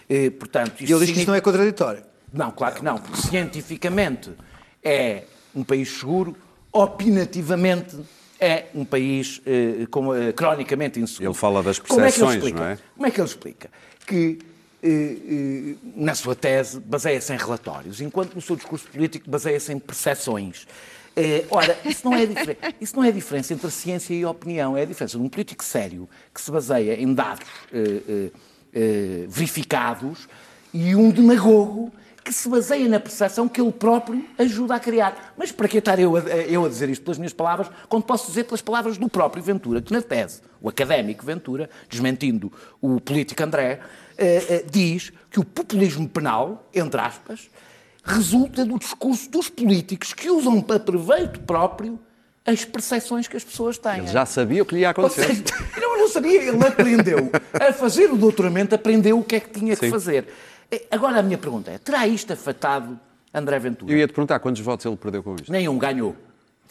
[0.08, 2.02] Eh, portanto, E ele diz que isto não é contraditório.
[2.32, 4.30] não, claro que não, porque cientificamente
[4.82, 5.24] é
[5.54, 6.36] um país seguro,
[6.72, 7.96] opinativamente
[8.40, 11.30] é um país eh, com, eh, cronicamente inseguro.
[11.30, 12.58] Ele fala das Como é que ele percepções, explica?
[12.60, 12.78] não é?
[12.94, 13.70] Como é que ele explica?
[14.06, 14.38] Que,
[14.82, 19.78] eh, eh, na sua tese, baseia-se em relatórios, enquanto no seu discurso político baseia-se em
[19.78, 20.66] percepções.
[21.20, 22.28] Eh, ora, isso não, é
[22.80, 25.24] isso não é a diferença entre a ciência e a opinião, é a diferença de
[25.24, 28.30] um político sério que se baseia em dados eh, eh,
[28.72, 30.28] eh, verificados
[30.72, 35.34] e um demagogo que se baseia na percepção que ele próprio ajuda a criar.
[35.36, 38.28] Mas para que estar eu a, eu a dizer isto pelas minhas palavras, quando posso
[38.28, 43.42] dizer pelas palavras do próprio Ventura, que na tese, o académico Ventura, desmentindo o político
[43.42, 43.80] André,
[44.16, 47.48] eh, eh, diz que o populismo penal, entre aspas,
[48.08, 51.98] resulta do discurso dos políticos que usam para proveito próprio
[52.44, 53.98] as percepções que as pessoas têm.
[53.98, 55.26] Ele já sabia o que lhe ia acontecer.
[55.26, 55.44] seja,
[55.80, 59.76] não, não sabia, ele aprendeu a fazer o doutoramento, aprendeu o que é que tinha
[59.76, 59.90] que Sim.
[59.90, 60.26] fazer.
[60.70, 62.98] Eh, Agora a minha pergunta é: terá isto afetado
[63.34, 63.92] André Ventura?
[63.92, 65.52] Eu ia te perguntar quantos votos ele perdeu com isto.
[65.52, 66.16] Nenhum ganhou.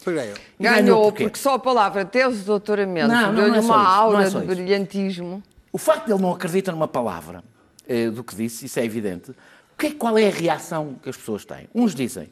[0.04, 0.36] Ganhou.
[0.58, 4.38] Ganhou porque só a palavra de doutoramento deu-lhe é uma isso, não aura é de
[4.38, 5.42] brilhantismo.
[5.72, 7.42] O facto de ele não acreditar numa palavra
[7.86, 9.32] eh, do que disse, isso é evidente.
[9.78, 11.68] Que é- qual é a reação que as pessoas têm?
[11.74, 12.28] Uns dizem,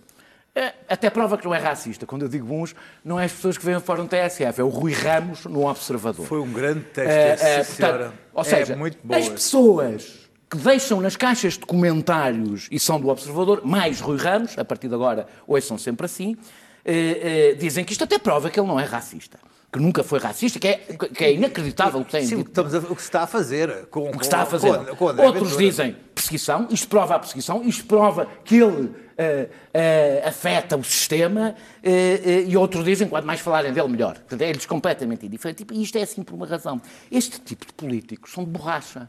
[0.55, 2.05] eh, até prova que não é racista.
[2.07, 4.69] Quando eu digo uns, não é as pessoas que vêm fora do TSF, é o
[4.69, 6.27] Rui Ramos no Observador.
[6.27, 7.01] Foi um grande esse,
[7.45, 8.13] eh, sim, portanto.
[8.35, 9.15] Ou seja, é muito bom.
[9.15, 14.59] as pessoas que deixam nas caixas de comentários e são do Observador, mais Rui Ramos,
[14.59, 16.37] a partir de agora, hoje são sempre assim,
[16.85, 19.39] eh, eh, dizem que isto até prova que ele não é racista.
[19.73, 22.49] Que nunca foi racista, que é, que é inacreditável o que tem Sim, dito.
[22.49, 23.87] estamos a- o que se está a fazer.
[23.87, 24.73] Com, O que está a fazer.
[24.97, 30.77] Com, Outros dizem perseguição, isto prova a perseguição, isto prova que ele eh, eh, afeta
[30.77, 34.15] o sistema, eh, e outros dizem, quanto mais falarem dele, melhor.
[34.15, 35.67] Portanto, é-lhes completamente indiferente.
[35.73, 36.81] E isto é assim por uma razão.
[37.11, 39.09] Este tipo de políticos são de borracha.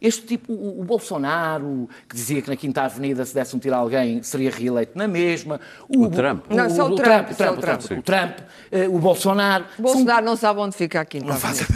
[0.00, 3.74] Este tipo, o, o Bolsonaro, que dizia que na Quinta Avenida, se desse um tiro
[3.74, 5.60] a alguém, seria reeleito na mesma.
[5.88, 6.44] O Trump.
[6.50, 7.98] Não, isso é o Trump, isso é o o Trump, Trump.
[8.00, 8.38] o Trump,
[8.70, 9.64] eh, o Bolsonaro.
[9.78, 11.20] O Bolsonaro não sabe onde fica aqui.
[11.20, 11.64] Não faz.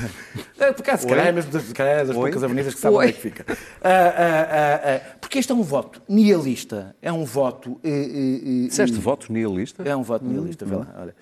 [0.61, 3.09] É, Por acaso, se calhar é mesmo das, é das poucas avenidas que sabem onde
[3.11, 3.46] é que fica.
[3.81, 6.96] Ah, ah, porque este é um voto nihilista.
[7.00, 7.78] É um voto.
[7.85, 9.85] eh, eh, eh, Disseste voto nihilista?
[9.85, 10.87] É um voto nihilista, vê lá.
[10.98, 11.14] Olha.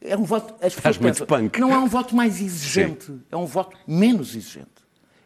[0.00, 0.54] É um voto.
[0.64, 1.60] As pessoas muito pensam, punk.
[1.60, 4.77] Não é um voto mais exigente, é um voto menos exigente.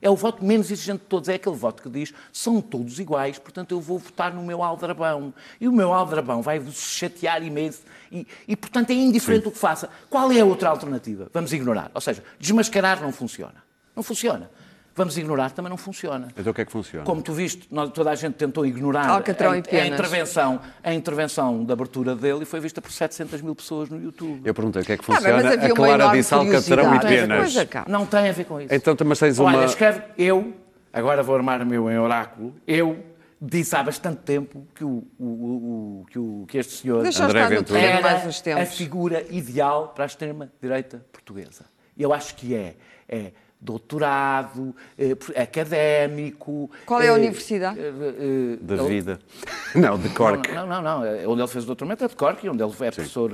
[0.02, 1.28] É o voto menos exigente de todos.
[1.28, 5.32] É aquele voto que diz são todos iguais, portanto eu vou votar no meu aldrabão.
[5.60, 7.82] E o meu aldrabão vai-vos chatear imenso.
[8.10, 9.88] E, e, portanto, é indiferente o que faça.
[10.10, 11.30] Qual é a outra alternativa?
[11.32, 11.90] Vamos ignorar.
[11.94, 13.64] Ou seja, desmascarar não funciona.
[13.94, 14.50] Não funciona.
[14.94, 16.28] Vamos ignorar também não funciona.
[16.37, 17.05] Então o que é que funciona?
[17.07, 21.64] Como tu viste, nós- toda a gente tentou ignorar Alcatrão a, a intervenção, a intervenção
[21.64, 24.42] da abertura dele e foi vista por 700 mil pessoas no YouTube.
[24.44, 25.37] Eu perguntei o que é que Ah, funciona.
[25.37, 27.55] mas havia a uma Clara enorme disse alcatrão e penas.
[27.88, 28.74] Não tem a ver com isso.
[28.74, 29.57] Então, mas tens uma.
[29.57, 30.52] Olha, escreve eu,
[30.92, 33.02] agora vou armar o meu em oráculo, eu
[33.40, 37.46] disse há bastante tempo que, o, o- o- que, o- que este senhor Deixa André
[37.46, 37.81] Ventura.
[37.81, 38.22] era
[38.62, 41.64] a figura ideal para a extrema-direita portuguesa.
[41.98, 42.74] Eu acho que é.
[43.09, 46.68] É doutorado, eh, académico...
[46.85, 47.79] Qual é a eh, universidade?
[47.79, 49.18] eh, eh, Da ele- vida.
[49.75, 50.53] Não, de Cork.
[50.53, 51.03] Não, não, não.
[51.05, 53.31] é Onde ele fez o doutoramento é de Cork, onde ele é professor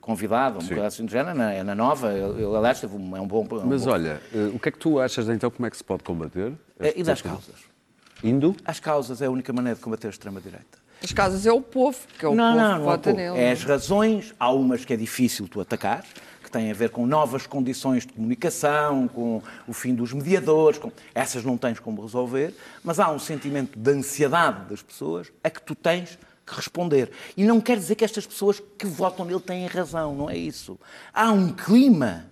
[0.00, 2.10] convidado, um bocado assim de género, é na, é na Nova.
[2.10, 3.46] Ele, aliás, teve um, é um bom...
[3.50, 4.18] é um Mas bom- olha,
[4.54, 6.52] o que é que tu achas então como é que se pode combater?
[6.80, 7.56] Eh, E das causas.
[8.24, 8.56] Indo?
[8.64, 10.78] As causas é a única maneira de combater a extrema-direita.
[11.04, 13.36] As casas é o povo, que é o não, povo não, que não, vota nele.
[13.38, 16.04] É as razões, há umas que é difícil tu atacar,
[16.52, 20.92] têm a ver com novas condições de comunicação, com o fim dos mediadores, com...
[21.14, 25.62] essas não tens como resolver, mas há um sentimento de ansiedade das pessoas a que
[25.62, 27.10] tu tens que responder.
[27.36, 30.78] E não quer dizer que estas pessoas que votam nele têm razão, não é isso.
[31.12, 32.26] Há um clima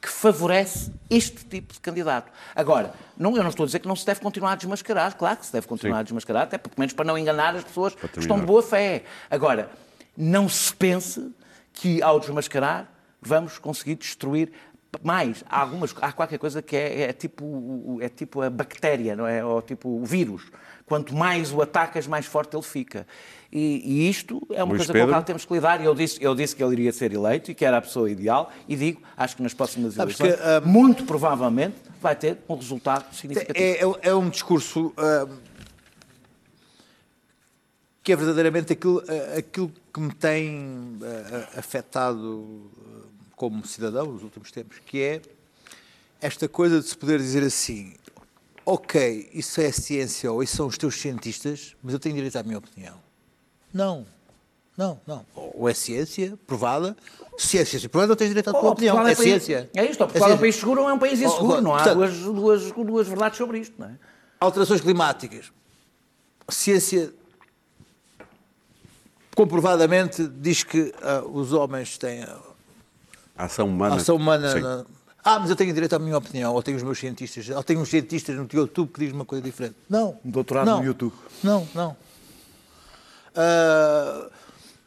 [0.00, 2.32] que favorece este tipo de candidato.
[2.54, 5.36] Agora, não, eu não estou a dizer que não se deve continuar a desmascarar, claro
[5.36, 6.00] que se deve continuar Sim.
[6.00, 9.04] a desmascarar, até pelo menos para não enganar as pessoas que estão de boa fé.
[9.30, 9.70] Agora,
[10.16, 11.30] não se pense
[11.74, 12.88] que ao desmascarar
[13.20, 14.52] vamos conseguir destruir
[15.02, 15.44] mais.
[15.48, 19.44] Há, algumas, há qualquer coisa que é, é tipo, é tipo a bactéria, não é?
[19.44, 20.42] Ou tipo o vírus.
[20.84, 23.06] Quanto mais o atacas, mais forte ele fica.
[23.52, 25.06] E, e isto é uma Luís coisa Pedro?
[25.08, 25.80] com a qual temos que lidar.
[25.80, 28.10] E eu disse, eu disse que ele iria ser eleito e que era a pessoa
[28.10, 28.50] ideal.
[28.68, 32.56] E digo, acho que nas próximas Sabes eleições, que, ah, muito provavelmente, vai ter um
[32.56, 33.64] resultado significativo.
[34.02, 35.28] É, é- é um discurso ah,
[38.02, 40.98] que é verdadeiramente aquilo, ah, aquilo que me tem
[41.56, 42.68] afetado
[43.40, 45.22] como cidadão nos últimos tempos, que é
[46.20, 47.94] esta coisa de se poder dizer assim,
[48.66, 52.42] ok, isso é ciência ou isso são os teus cientistas, mas eu tenho direito à
[52.42, 52.96] minha opinião.
[53.72, 54.04] Não,
[54.76, 55.24] não, não.
[55.34, 56.94] Ou é ciência provada,
[57.38, 58.96] se é ciência provada, não tens direito à tua Oh, opinião.
[58.96, 59.70] Portugal É, um país- ciência.
[59.74, 61.62] É isto, ou É Portugal é um país seguro ou é um país Oh, inseguro.
[61.62, 63.98] Não há portanto- duas, duas, duas verdades sobre isto, não é?
[64.38, 65.50] alterações climáticas.
[66.46, 67.10] Ciência
[69.34, 72.49] comprovadamente diz que ah, os homens têm a
[73.44, 73.96] Ação humana.
[73.96, 74.52] ação humana.
[74.52, 74.86] Sim.
[75.22, 77.80] Ah, mas eu tenho direito à minha opinião, ou tenho os meus cientistas, ou tenho
[77.80, 79.76] uns cientistas no YouTube que dizem uma coisa diferente.
[79.88, 80.18] Não.
[80.24, 81.14] Um doutorado não, no YouTube.
[81.42, 81.96] Não, não.
[83.34, 84.28] Ah,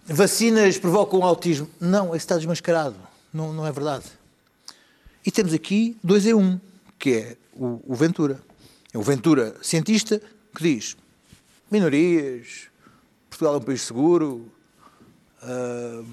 [0.05, 1.69] vacinas provocam autismo.
[1.79, 2.95] Não, isso está desmascarado.
[3.33, 4.05] Não, não é verdade.
[5.25, 6.59] E temos aqui dois em um,
[6.99, 8.41] que é o, o Ventura.
[8.93, 10.21] É o Ventura cientista
[10.55, 10.97] que diz
[11.71, 12.67] minorias,
[13.29, 14.51] Portugal é um país seguro,
[15.41, 16.03] ah,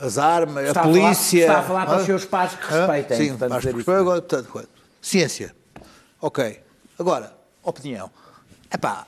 [0.00, 1.40] as armas, Está a a falar- polícia...
[1.40, 3.90] está a falar para os seus pares que respeitem, Sim, portanto, que respeitem, isso.
[3.92, 4.68] agora, portanto, coisa.
[5.00, 5.54] Ciência.
[6.20, 6.60] Ok.
[6.98, 8.10] Agora, opinião.
[8.72, 9.06] Epá,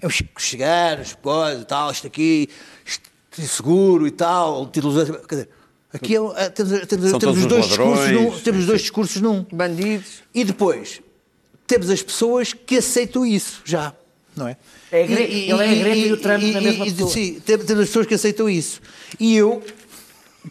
[0.00, 2.48] é os chegares, coisas e tal, isto aqui,
[2.84, 3.10] isto
[3.46, 5.08] seguro e tal, títulos...
[5.28, 5.48] Quer dizer,
[5.92, 8.80] aqui é, é- temos, temos, temos os dois uns discursos ladrões, num, temos os dois
[8.80, 9.46] discursos num.
[9.52, 10.22] Bandidos.
[10.34, 11.00] E depois,
[11.66, 13.94] temos as pessoas que aceitam isso já,
[14.36, 14.56] não é?
[14.90, 17.10] É a Gre- ele é a Greta e o Trump na mesma pessoa.
[17.10, 18.80] Sim, temos, temos as pessoas que aceitam isso.
[19.18, 19.62] E eu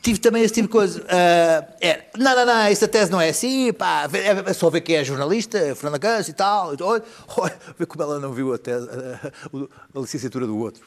[0.01, 1.04] tive também esse tipo de coisa.
[1.10, 4.82] Ah, é, não, não, não, esta tese não é assim, pá, é, é só ver
[4.82, 6.69] quem é jornalista, Fernanda Câncio e tal.
[6.82, 7.04] Olha,
[7.38, 10.84] olha, ver como ela não viu a, tese, a, a- a licenciatura do outro.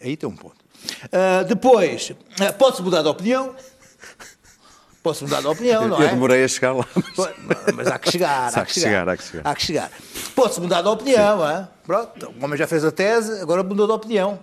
[0.00, 0.56] Aí tem um ponto.
[1.12, 3.54] Ah, depois, ah, pode-se mudar de opinião.
[5.02, 6.10] Posso mudar de opinião, não Eu é?
[6.10, 6.86] demorei a chegar lá.
[7.16, 9.08] mas- Mas há que chegar, há que chegar.
[9.08, 9.42] há que chegar.
[9.46, 9.90] Há que chegar.
[10.34, 11.68] Pode-se mudar de opinião, hã?
[11.86, 14.38] Pronto, o homem já fez a tese, agora mudou de opinião.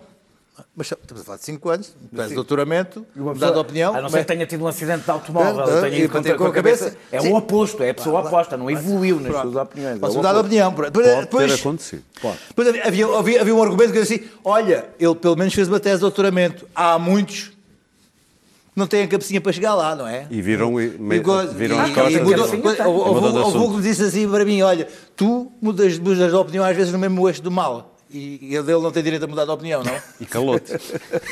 [0.76, 3.94] Mas estamos a falar de 5 anos, tese de doutoramento, mudar de opinião.
[3.94, 6.10] A não ser mas- que tenha tido um acidente de automóvel, Ah, tenha ido bater
[6.10, 6.96] contra- com a cabeça.
[7.12, 7.32] É Sim.
[7.34, 9.98] o oposto, é a pessoa oposta, não evoluiu nas suas opiniões.
[9.98, 10.70] é Pode o mudar de opinião.
[10.72, 12.04] Depois, Pode depois, ter acontecido.
[12.22, 12.38] Pode.
[12.48, 15.68] depois havia, havia, havia, havia um argumento que dizia assim: olha, ele pelo menos fez
[15.68, 16.66] uma tese de doutoramento.
[16.74, 17.56] Há muitos que
[18.78, 20.26] não têm a cabecinha para chegar lá, não é?
[20.30, 21.20] E viram, e, me-
[21.54, 22.16] viram e- as e costas.
[22.86, 26.76] houve- um que me disse assim para mim: olha, tu mudas, mudas de opinião às
[26.76, 27.95] vezes no mesmo eixo do mal.
[28.18, 29.96] E e ele não tem direito a mudar de opinião, não?
[30.22, 30.72] E calou-te.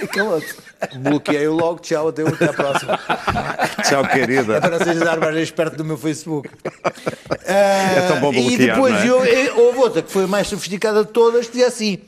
[0.02, 0.54] E calou-te.
[0.98, 3.00] Bloqueei-o logo, tchau, até, até à próxima.
[3.88, 4.58] Tchau, querida.
[4.58, 6.50] É para sejas dar mais perto do meu Facebook.
[7.46, 9.08] É tão bom e bloquear, depois não é?
[9.08, 12.00] eu- eu- houve outra que foi a mais sofisticada de todas, que dizia assim: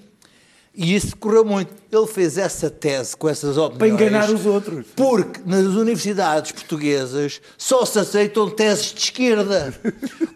[0.77, 1.73] E isso correu muito.
[1.91, 3.77] Ele fez essa tese com essas opiniões.
[3.77, 4.85] Para enganar os outros.
[4.95, 9.73] Porque nas universidades portuguesas só se aceitam teses de esquerda.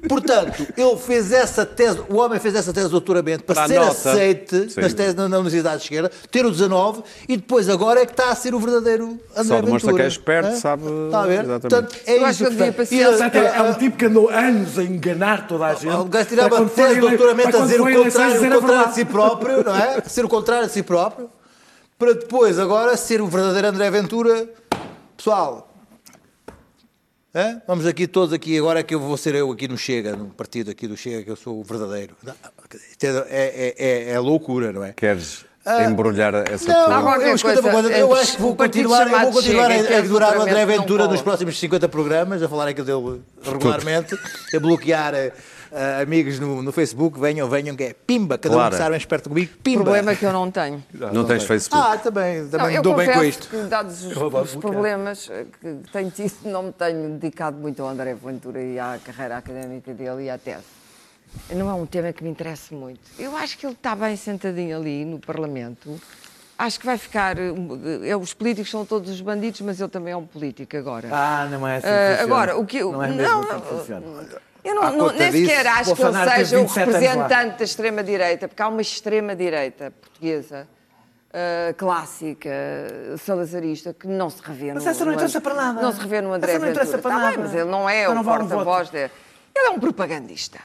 [0.07, 3.79] Portanto, ele fez essa tese, o homem fez essa tese de doutoramento para, Para ser
[3.79, 3.91] nota.
[4.11, 4.81] aceite Sim.
[4.81, 8.13] nas teses na, na universidade de esquerda, ter o 19 e depois agora é que
[8.13, 9.95] está a ser o verdadeiro André Só demonstra Ventura.
[9.95, 10.55] que é esperto, Hã?
[10.55, 11.43] sabe- Está a ver?
[11.43, 11.61] Exatamente.
[11.61, 13.03] Portanto, é Eu isso que ele devia E
[13.37, 15.93] é, é um tipo que andou anos a enganar toda a gente.
[15.93, 19.63] o gajo tirava tese de doutoramento a dizer o contrário, o contrário de si próprio,
[19.65, 20.01] não é?
[20.07, 21.29] Ser contrário de si próprio,
[21.97, 24.47] para depois agora ser o verdadeiro André Ventura.
[25.17, 25.69] Pessoal,
[27.35, 27.61] hã?
[27.67, 30.27] vamos aqui todos aqui, agora é que eu vou ser eu aqui no Chega, no
[30.27, 32.15] partido aqui do Chega, que eu sou o verdadeiro.
[32.23, 32.33] Não,
[32.89, 34.93] isto É, é, é, é loucura, não é?
[34.93, 36.97] Queres Ah, embrulhar essa Não, tua...
[36.97, 39.89] Há qualquer eu, coisa coisa, eu entre acho que vou continuar, eu vou continuar Chega,
[39.89, 42.81] a, é a adorar o André não Ventura nos próximos 50 programas, a falarem que
[42.81, 44.17] dele regularmente,
[44.55, 45.13] a bloquear
[45.71, 48.67] eh, amigos no, no Facebook, venham, venham, que é pimba, cada Claro.
[48.75, 49.83] um que sabe esperto comigo, O pimba.
[49.83, 50.83] problema é que eu não tenho.
[51.13, 51.83] Não tens Facebook?
[51.87, 53.47] Ah, também, também Não, dou bem com isto.
[53.47, 57.89] que, dados os, os problemas eh, que tenho tido, não me tenho dedicado muito ao
[57.89, 60.63] André Ventura e à carreira académica dele e à tese.
[61.51, 62.99] Não é um tema que me interessa muito.
[63.19, 65.99] Eu acho que ele está bem sentadinho ali no Parlamento.
[66.57, 67.37] Acho que vai ficar.
[67.37, 67.53] eh,
[68.03, 71.07] eh, os políticos são todos os bandidos, mas ele também é um político agora.
[71.11, 72.23] Ah, não é assim que funciona.
[72.23, 74.05] agora, o que eu- Não é mesmo não, assim que funciona.
[74.63, 76.99] Eu não, não- nem disso, sequer acho que ele seja o 27 anos lá.
[76.99, 80.67] representante da extrema-direita, porque há uma extrema-direita portuguesa
[81.33, 82.49] ah, clássica,
[83.17, 85.81] salazarista, que não se revê Mas no essa não no interessa And- para nada.
[85.81, 87.13] Não se revê no André Essa não interessa Ventura.
[87.13, 87.47] para Tá bem, nada.
[87.49, 88.91] mas ele não é o não porta-voz voto.
[88.91, 88.97] de...
[89.55, 90.59] Ele é um propagandista.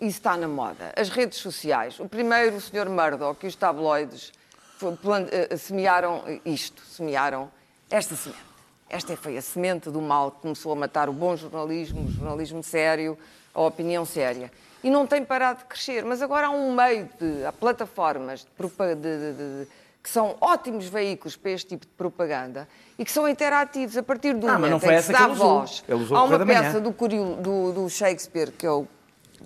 [0.00, 0.92] Isso está na moda.
[0.96, 1.98] As redes sociais.
[2.00, 2.88] O primeiro, o Sr.
[2.88, 4.32] Murdoch e os tabloides
[4.78, 7.50] foi- plan- eh, semearam isto, semearam
[7.90, 8.45] esta semente.
[8.88, 12.62] Esta foi a semente do mal que começou a matar o bom jornalismo, o jornalismo
[12.62, 13.18] sério,
[13.54, 14.50] a opinião séria.
[14.84, 16.04] E não tem parado de crescer.
[16.04, 19.32] Mas agora há um meio de há plataformas de de-
[19.64, 19.68] de-
[20.02, 24.34] que são ótimos veículos para este tipo de propaganda e que são interativos a partir
[24.34, 25.58] do Ah, mas momento não foi em que se que dá usou.
[25.60, 25.84] voz.
[25.88, 28.86] Usou há uma peça do, Coriol- do, do Shakespeare, que eu,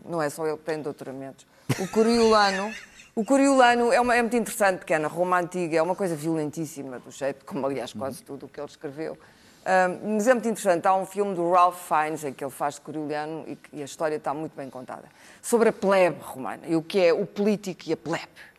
[0.04, 1.46] não é só ele que tem doutoramentos,
[1.78, 2.70] o Coriolano.
[3.14, 6.14] O Coriolano é, uma, é muito interessante, porque é na Roma Antiga, é uma coisa
[6.14, 9.18] violentíssima do jeito, como aliás quase tudo o que ele escreveu.
[9.66, 12.76] Ahm, mas é muito interessante, há um filme do Ralph Fiennes em que ele faz
[12.76, 15.04] de Coriolano e, e a história está muito bem contada,
[15.42, 18.50] sobre a plebe romana e o que é o político e a plebe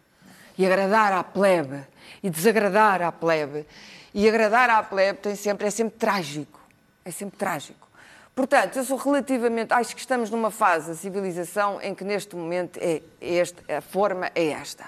[0.58, 1.84] e agradar à plebe
[2.22, 3.66] e desagradar à plebe.
[4.14, 6.60] E agradar à plebe tem sempre, é sempre trágico.
[7.04, 7.88] É sempre trágico.
[8.34, 9.74] Portanto, eu sou relativamente.
[9.74, 14.32] Acho que estamos numa fase da civilização em que neste momento é este, a forma
[14.34, 14.86] é esta.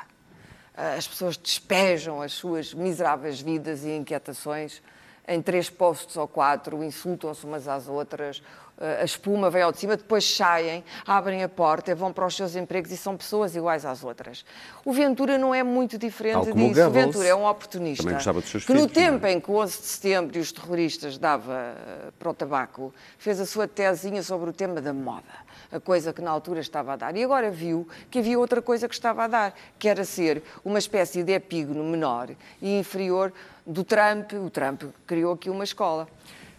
[0.76, 4.82] Ah, As pessoas despejam as suas miseráveis vidas e inquietações
[5.28, 8.44] em três postos ou quatro, insultam-se umas às outras,
[8.78, 12.56] a espuma vem ao de cima, depois saem, abrem a porta, vão para os seus
[12.56, 14.44] empregos e são pessoas iguais às outras.
[14.84, 16.58] O Ventura não é muito diferente o disso.
[16.58, 16.92] O Goebbels.
[16.92, 19.12] Ventura é um oportunista que no filhos, não é?
[19.12, 22.94] tempo em que o 11 de setembro e os terroristas dava eh, para o tabaco,
[23.18, 25.24] fez a sua tesinha sobre o tema da moda,
[25.72, 27.16] a coisa que na altura estava a dar.
[27.16, 30.80] E agora viu que havia outra coisa que estava a dar, que era ser uma
[30.80, 32.30] espécie de epígono menor
[32.62, 33.32] e inferior
[33.66, 34.34] do Trump.
[34.34, 36.08] O Trump criou aqui uma escola.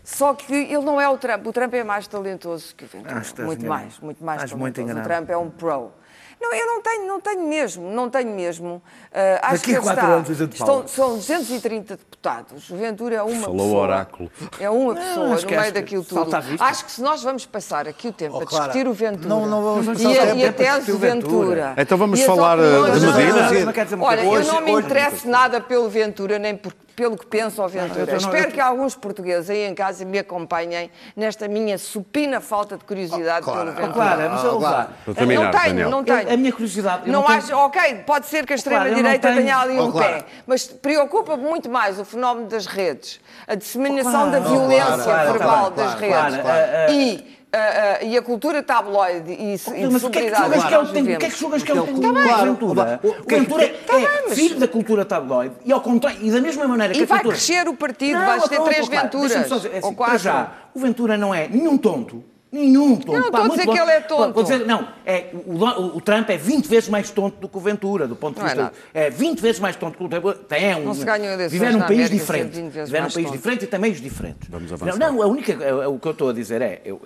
[0.04, 1.46] Só que ele não é o Trump.
[1.46, 3.14] O Trump é mais talentoso que o Ventura.
[3.16, 3.66] Ah, muito enganado.
[3.66, 4.98] mais, muito mais Estás muito talentoso.
[4.98, 5.26] O enganado.
[5.26, 5.92] Trump é um pro.
[6.40, 8.82] Não, eu não tenho, não tenho mesmo, não tenho mesmo.
[9.14, 12.68] Ah, acho Daqui que quatro está, anos estão- são 230 deputados.
[12.68, 13.72] O Ventura é uma Falou pessoa.
[13.72, 14.30] o oráculo.
[14.60, 16.30] É uma pessoa no meio daquilo tudo.
[16.60, 19.28] Acho que se nós vamos passar aqui o tempo Oh, a Clara, discutir o Ventura
[19.28, 21.46] não- não vamos e, a, e a tese do o Ventura.
[21.54, 21.74] Ventura.
[21.78, 24.04] Então vamos falar, eh, de Medina?
[24.04, 27.68] Olha, eu não me Hoje- interesso nada pelo Ventura, nem por- pelo que penso ao
[27.68, 28.06] Ventura.
[28.06, 32.76] não, Espero eu- que alguns portugueses aí em casa me acompanhem nesta minha supina falta
[32.76, 33.98] de curiosidade Clara, pelo oh,
[34.30, 34.70] mas Ah, ouve lá.
[34.70, 34.88] claro.
[35.06, 35.90] Não tenho, Daniel.
[35.90, 36.20] não tenho.
[36.28, 38.78] Eu- a minha curiosidade, eu Não, não tenho- acho, ok, pode ser que a Claro,
[38.78, 40.12] não extrema-direita tenho- tenha ali Oh, um claro.
[40.14, 44.84] pé, mas preocupa muito mais o fenómeno das redes, a disseminação Claro, da oh, violência
[44.84, 49.54] claro, claro, verbal claro, das claro, redes claro, e, ah, e a cultura tabloide e,
[49.54, 51.02] e Mas o que é que julgas que que ele tem?
[51.02, 51.38] O que é que vivemos.
[51.38, 52.34] julgas que ele tem Tá com bem.
[52.34, 53.00] o Ventura?
[53.02, 56.18] O- o O Ventura que- é bem, mas- filho da cultura tabloide e ao contrário,
[56.22, 57.36] e da mesma maneira que E a vai cultura...
[57.36, 59.94] crescer o partido, Não, vais ter três claro, Venturas, só é ou assim, quatro.
[60.12, 62.24] para já, o Ventura não é nenhum tonto.
[62.54, 63.12] Nenhum tonto.
[63.12, 63.72] Eu não estou a muito dizer bom.
[63.72, 64.42] que ele é tonto.
[64.42, 67.60] Dizer, não, é, o, o- o Trump é 20 vezes mais tonto do que o
[67.60, 68.62] Ventura, do ponto de Não é vista.
[68.62, 68.74] nada.
[68.94, 70.24] É, 20 vezes mais tonto que o Trump.
[70.48, 72.54] Tem um, Não se ganham eleições Viver num país América diferente.
[72.54, 73.36] sendo 20 vezes Viver num país tonto.
[73.36, 74.48] diferente e tem meios diferentes.
[74.48, 74.98] Vamos não, avançar.
[74.98, 77.00] não, a única, é- o que eu estou a dizer é, eu,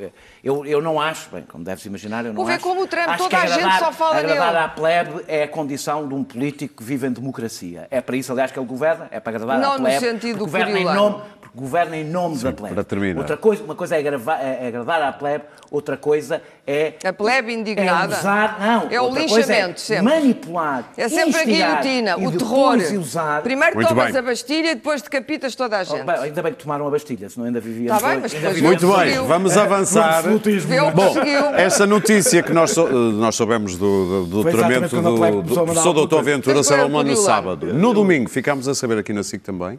[0.44, 2.64] eu, eu não acho, bem, como deves imaginar, eu não Vou ver acho.
[2.64, 4.64] como o Trump, toda que a gente agradar- só fala agradar nele.
[4.64, 7.86] à plebe é a condição de um político que vive em democracia.
[7.90, 9.98] É para isso, aliás, que ele governa, é para agradar Não à no plebe.
[10.00, 11.22] sentido porque governa em nome,
[11.54, 12.74] governa em nome da plebe.
[12.74, 13.18] para terminar.
[13.20, 16.94] Outra coisa, uma coisa é, agrava- é agradar à plebe plebe, outra coisa é.
[17.04, 18.14] A plebe indignada.
[18.14, 18.88] É usar, não.
[18.90, 20.02] É o outra coisa linchamento, é sempre.
[20.04, 20.84] Manipular.
[20.96, 22.76] É sempre a guilhotina, o terror.
[22.98, 23.42] Usar.
[23.42, 24.18] Primeiro Muito tomas bem.
[24.18, 26.04] a Bastilha e depois decapitas toda a Oh, gente.
[26.04, 28.02] bem, ainda bem que tomaram a Bastilha, senão ainda vivíamos.
[28.02, 29.24] Tá bem, mas ainda Muito bem, Conseguiu.
[29.26, 30.18] vamos avançar.
[30.18, 30.68] absolutismo.
[30.70, 31.14] Vê o que Bom,
[31.56, 35.92] essa notícia que nós, sou- eh, nós soubemos do, do doutoramento do, do mandar professor
[35.92, 36.22] doutor.
[36.22, 37.66] Ventura Salomão no sábado.
[37.74, 39.78] No domingo ficámos a saber aqui na SIC também,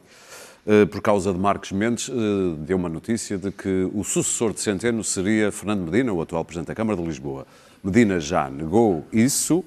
[0.92, 2.14] por causa de Marcos Mendes, eh,
[2.60, 6.68] deu uma notícia de que o sucessor de Centeno seria Fernando Medina, o atual Presidente
[6.68, 7.46] da Câmara de Lisboa.
[7.84, 9.64] Medina já negou isso,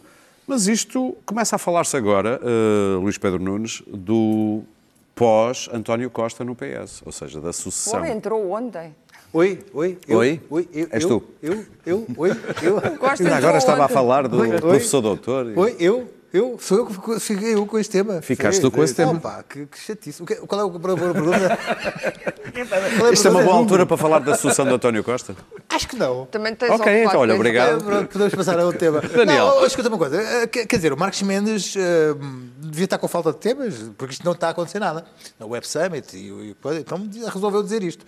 [0.47, 4.63] mas isto começa a falar-se agora, eh, Luís Pedro Nunes, do
[5.15, 7.99] pós-António Costa no PS, ou seja, da O sucessão.
[8.01, 8.95] homem entrou ontem.
[9.33, 10.41] Oi, oi, eu, Oi?
[10.51, 11.25] oi, eu, És eu, tu?
[11.43, 12.31] Eu, eu, oi,
[12.63, 12.81] eu.
[12.99, 13.95] Costa Ainda agora estava a ontem.
[13.95, 14.61] falar do Oi, oi.
[14.61, 15.51] professor doutor.
[15.51, 18.23] e- Oi, eu, eu, sou eu que fiquei eu com este tema.
[18.23, 19.03] Ficaste Sim, tu com esse sim.
[19.03, 19.13] tema.
[19.13, 20.23] Opa, que, que chatice.
[20.23, 21.59] O que- qual é a pergunta?
[22.53, 25.35] A Isto é uma boa altura para falar da sucessão de António Costa?
[25.71, 26.27] Acho que não.
[26.27, 27.91] Também tens Ok, então, olha, obrigado.
[27.93, 29.01] É, podemos passar a outro tema.
[29.15, 29.47] Daniel.
[29.47, 30.21] Não, escuta uma coisa.
[30.21, 32.15] eh, Quer dizer, o Marcos Mendes eh,
[32.59, 35.05] devia estar com falta de temas, porque isto não está a acontecer nada.
[35.39, 38.05] Na Web Summit, e, e então resolveu dizer isto.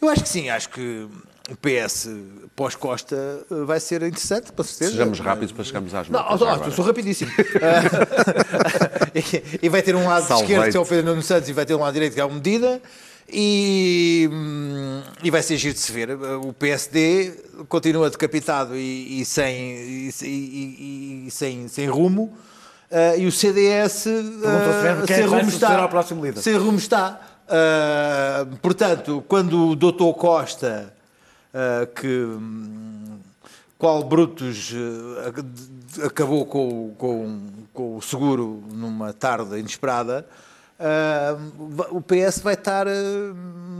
[0.00, 1.08] Eu acho que sim, acho que
[1.50, 2.08] o PS
[2.56, 3.14] pós-Costa
[3.50, 4.90] eh, vai ser interessante, com certeza.
[4.92, 6.40] Sejamos rápidos para chegarmos às Não, notas.
[6.40, 6.70] não, agora.
[6.72, 7.30] sou rapidíssimo.
[9.62, 10.52] E, vai ter um lado Salvei-te.
[10.52, 12.24] esquerdo que é o Pedro Nuno Santos e vai ter um lado direito que é
[12.24, 12.80] o Medida.
[13.32, 16.10] E, hum, e vai ser giro de se ver.
[16.44, 17.32] O PSD
[17.68, 22.36] continua decapitado e, e sem, e, e- e- e sem, sem rumo.
[22.90, 25.90] Ah, e o CDS ah, quem é sem rumo está.
[26.36, 27.20] Sem rumo está.
[27.48, 30.92] Ah, portanto, quando o doutor Costa,
[31.94, 33.18] que hum,
[33.78, 37.40] qual Brutus eh, ac- acabou com, com,
[37.72, 40.26] com o seguro numa tarde inesperada,
[40.78, 42.92] va- o PS vai estar ah,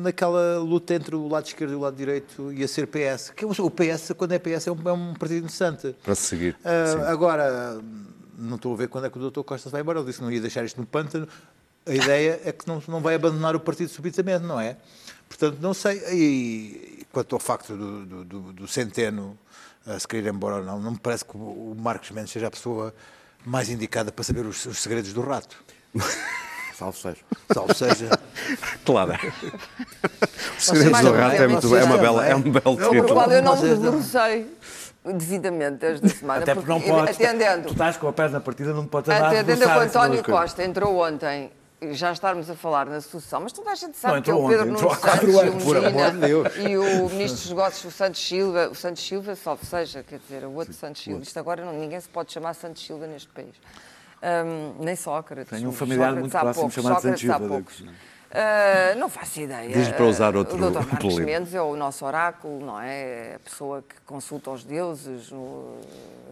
[0.01, 3.31] naquela luta entre o lado esquerdo e o lado direito e a ser PS.
[3.35, 5.95] Que o PS, quando é PS, é um, é um partido interessante.
[6.05, 6.57] Para se seguir.
[6.63, 7.03] Sim.
[7.07, 7.81] agora,
[8.39, 9.41] não estou a ver quando é que o Dr.
[9.43, 9.99] Costa vai embora.
[9.99, 11.27] Ele disse que não ia deixar isto no pântano.
[11.87, 14.77] A ideia é que não, não vai abandonar o partido subitamente, não é?
[15.29, 16.03] Portanto, não sei.
[16.13, 19.39] E quanto ao facto do, do, do- Centeno
[19.87, 22.49] ah, se querer ir embora ou não, não me parece que o Marcos Mendes seja
[22.49, 22.95] a pessoa
[23.43, 25.57] mais indicada para saber os, os segredos do rato.
[26.77, 27.17] Salve seja.
[27.55, 28.11] Salvo seja.
[28.85, 29.15] Claro.
[30.59, 33.15] Os segredos do rato é, muito, é, uma bela, é um belo título.
[33.15, 34.47] qual eu não me debrucei
[35.03, 36.43] devidamente esta semana.
[36.43, 37.17] Até porque não podes.
[37.17, 40.23] Tu Atendendo, estás com a perna partida, não podes andar a atendendo a o António.
[40.23, 41.51] Costa entrou ontem,
[41.93, 44.49] já estarmos a falar na sucessão, mas toda a gente sabe Não, que é o
[44.49, 46.57] Pedro Nuno há Santos e anos, o amor de Medina Deus.
[46.57, 50.45] e o Ministro dos Negócios, o Santos Silva, o Santos Silva, salvo seja, quer dizer,
[50.45, 51.23] o outro Santos Silva.
[51.23, 53.55] Isto agora não, ninguém se pode chamar Santos Silva neste país.
[54.23, 55.51] Ahm, nem Sócrates.
[55.51, 57.85] Tenho um familiar Sócrates muito há próximo poucos, chamado Santos Sócrates há Silva, poucos.
[58.33, 59.69] Ah, não faço ideia.
[59.69, 60.87] Diz-lhe para usar outro O Dr.
[60.87, 61.19] Marcos.
[61.19, 62.89] Mendes é o nosso oráculo, não é?
[63.33, 65.77] É a pessoa que consulta os deuses no-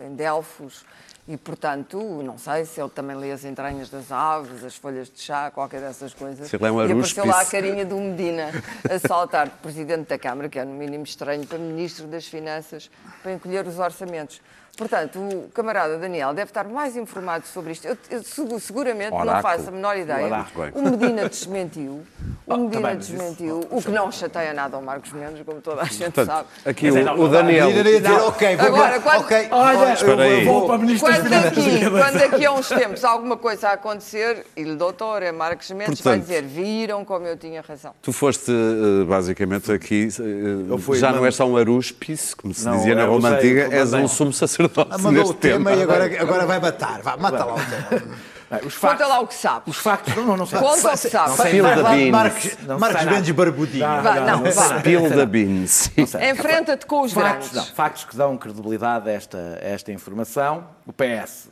[0.04, 0.84] em Delfos
[1.26, 5.20] e, portanto, não sei se ele também lê as entranhas das aves, as folhas de
[5.20, 6.48] chá, qualquer dessas coisas.
[6.48, 8.50] Se ele é um e apareceu lá a carinha do Medina
[8.90, 12.90] a saltar de Presidente da Câmara, que é no mínimo estranho para Ministro das Finanças,
[13.22, 14.42] para encolher os orçamentos.
[14.76, 17.86] Portanto, o camarada Daniel deve estar mais informado sobre isto.
[17.86, 20.28] Eu, eu segu- seguramente não faço a menor ideia.
[20.74, 22.04] O Medina desmentiu.
[22.46, 23.66] O Medina também, mas isso- desmentiu.
[23.70, 26.48] O que não chateia nada ao Marcos Mendes, como toda a gente Portanto, sabe.
[26.66, 27.72] aqui Mas é, o, o não, Daniel.
[27.72, 31.90] Dizer, ok, vou Agora, quando- ok, Olha, eu vou para o Ministro das Quando daqui,
[31.90, 36.18] quando daqui a uns tempos alguma coisa acontecer, e o doutor é Marcos Mendes vai
[36.18, 37.92] Portanto, dizer, viram como eu tinha razão.
[38.02, 40.08] Tu foste, eh, basicamente, aqui.
[40.08, 43.68] eh, fui, já não és só um arúspice, como se Não, dizia na Roma Antiga,
[43.74, 47.00] és um sumo sacerdote Ah, mandou o tema e agora, agora vai matar.
[47.00, 47.56] Vá, mata lá o
[47.90, 48.33] tema.
[48.64, 49.68] Os Conta factos, lá o que sabes.
[49.68, 50.58] os factos, não, não, não sei.
[50.58, 51.34] Conta o que sabes.
[51.36, 51.76] sei Spill nada.
[51.76, 52.10] the Vai lá, beans.
[52.10, 53.10] Marcos, Não sei.
[53.10, 53.86] Mendes Barbudinho.
[53.86, 54.50] Não, Vá, não, não vá.
[54.68, 54.78] sei.
[54.78, 55.90] Spill the beans.
[55.96, 57.68] Enfrenta-te com os Factos, grandes.
[57.68, 60.66] não, factos que dão credibilidade a esta, a esta informação.
[60.86, 61.48] O PS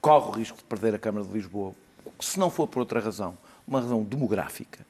[0.00, 1.72] corre o risco de perder a Câmara de Lisboa,
[2.18, 3.36] se não for por outra razão,
[3.66, 4.80] uma razão demográfica.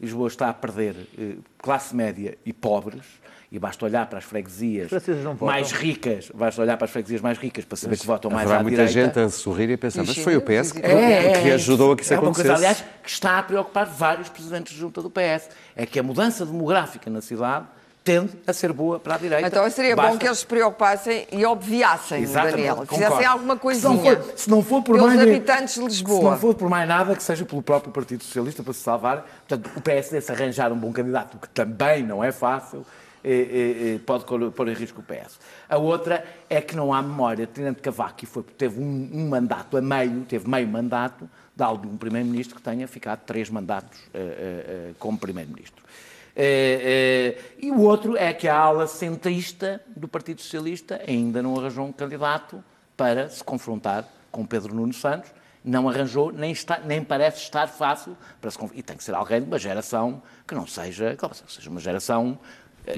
[0.00, 3.04] Lisboa está a perder eh, classe média e pobres,
[3.50, 4.90] e basta olhar para as freguesias
[5.40, 8.62] mais ricas, basta olhar para as freguesias mais ricas para saber que votam mais à
[8.62, 8.92] muita direita.
[8.92, 11.42] gente a sorrir e a pensar, E mas foi o PS e que, tudo.
[11.42, 12.80] que ajudou a que isso é uma coisa, acontecesse.
[12.82, 15.48] aliás, que está a preocupar vários presidentes de junta do PS.
[15.74, 17.64] É que a mudança demográfica na cidade
[18.04, 19.46] tende a ser boa para a direita.
[19.48, 22.76] Então seria bom Basta- que eles se preocupassem e obviassem, Exatamente, Daniel.
[22.76, 22.94] concordo.
[23.04, 23.92] Fizessem alguma Se coisinha.
[23.94, 26.18] não for, se não for por pelos mais habitantes de Lisboa.
[26.18, 29.26] Se não for por mais nada, que seja pelo próprio Partido Socialista para se salvar.
[29.46, 32.84] Portanto, o PSD se arranjar um bom candidato, o que também não é fácil,
[34.06, 35.38] pode pôr em risco o PS.
[35.68, 37.46] A outra é que não há memória.
[37.46, 42.54] Tenente Cavaco foi, teve um, um mandato a meio, teve meio mandato, de algum primeiro-ministro
[42.54, 45.82] que tenha ficado três mandatos eh, eh, eh, como primeiro-ministro.
[46.36, 51.90] E o outro é que a ala centrista do Partido Socialista ainda não arranjou um
[51.92, 52.62] candidato
[52.96, 55.32] para se confrontar com Pedro Nuno Santos.
[55.64, 59.40] Não arranjou, nem, está, nem parece estar fácil para se E tem que ser alguém
[59.40, 62.38] de uma geração que não seja, que seja uma geração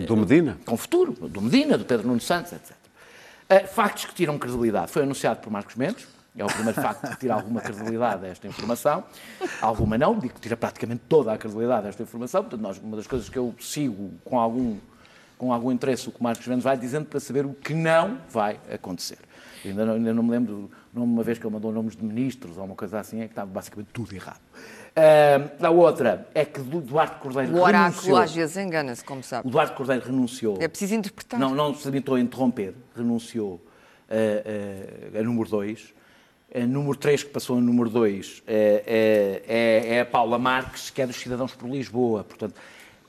[0.07, 0.59] Do Medina?
[0.64, 2.70] com futuro, do Medina, do Pedro Nuno Santos, etc.
[3.51, 4.93] Uh, factos que tiram credibilidade.
[4.93, 8.47] Foi anunciado por Marcos Mendes, é o primeiro facto que tira alguma credibilidade a esta
[8.47, 9.05] informação.
[9.61, 12.43] Alguma não, digo que tira praticamente toda a credibilidade a esta informação.
[12.43, 14.78] Portanto, nós, uma das coisas que eu sigo com algum,
[15.36, 18.61] com algum interesse o que Marcos Mendes vai dizendo para saber o que não vai
[18.72, 19.18] acontecer.
[19.64, 22.64] Ainda não, ainda não me lembro, uma vez que ele mandou nomes de ministros ou
[22.64, 24.41] uma coisa assim, é que estava basicamente tudo errado.
[25.01, 28.16] Uh, a outra é que Duarte Cordeiro O oráculo renunciou.
[28.18, 29.48] às vezes engana-se, como sabe.
[29.48, 30.59] O Duarte Cordeiro renunciou.
[30.61, 31.40] É preciso interpretar.
[31.40, 33.61] Não, não se limitou a interromper, renunciou
[34.11, 35.94] eh, eh, a número 2.
[36.55, 41.01] A número 3, que passou a número 2, é, é, é a Paula Marques, que
[41.01, 42.24] é dos Cidadãos por Lisboa.
[42.24, 42.55] Portanto,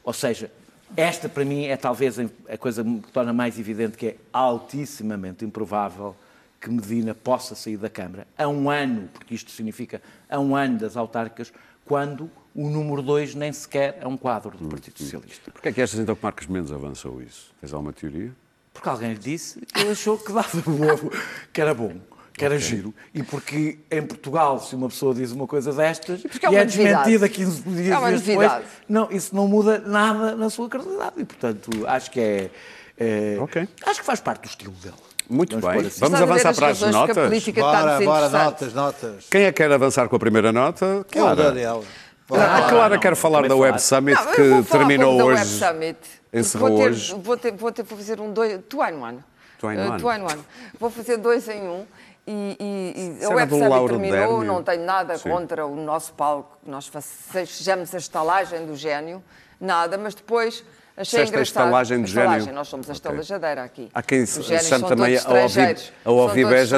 [0.03, 0.51] ou seja,
[0.95, 6.15] esta para mim é talvez a coisa que torna mais evidente que é altissimamente improvável
[6.61, 10.77] que Medina possa sair da Câmara a um ano, porque isto significa a um ano
[10.77, 11.51] das autárquicas,
[11.85, 15.51] quando o número 2 nem sequer é um quadro do Partido Socialista.
[15.51, 17.51] Porquê é que achas então que Marcos Mendes avançou isso?
[17.59, 18.31] Tens alguma teoria?
[18.73, 21.09] Porque alguém lhe disse, ele achou que dava bom,
[21.51, 21.95] que era bom,
[22.33, 22.93] que era giro.
[23.13, 26.59] E porque em Portugal, se uma pessoa diz uma coisa destas porque é e uma
[26.61, 27.33] é desmentida novidade.
[27.33, 28.51] 15 dias É depois,
[28.87, 31.15] não, isso não muda nada na sua credibilidade.
[31.17, 32.51] E, portanto, acho que é...
[32.97, 33.67] é- Ok.
[33.85, 34.95] Acho que faz parte do estilo dele.
[35.31, 35.87] Muito Vamos bem.
[35.87, 35.99] assim.
[36.01, 37.29] Vamos avançar para as razões que a notas?
[37.53, 39.25] Bora, bora, notas, notas.
[39.31, 40.85] Quem é que quer avançar com a primeira nota?
[40.85, 41.43] É o Clara.
[41.43, 41.83] Daniel.
[42.29, 43.55] A Clara quer falar da.
[43.55, 45.39] Web Summit Não, que vou falar terminou da hoje.
[45.39, 45.97] Web Summit.
[46.33, 47.15] encerrou vou ter, hoje.
[47.21, 48.59] Vou, ter, vou ter vou fazer um dois.
[48.69, 49.19] Two in one.
[49.59, 49.99] Two in Uh, one.
[50.01, 50.39] two in one.
[50.79, 51.85] Vou fazer dois em um.
[52.27, 54.43] E, e- e a Web Summit Lauro terminou, Dérmio.
[54.43, 55.29] não tenho nada Sim.
[55.29, 56.89] contra o nosso palco, que nós
[57.35, 59.23] sejamos a estalagem do gênio,
[59.59, 60.63] nada, mas depois
[61.01, 61.43] achei Disseste a engraçado.
[61.65, 62.55] estalagem do A estalagem, gênio.
[62.55, 63.89] nós somos a estalajadeira aqui.
[63.93, 65.55] Há quem se chame são também a a todos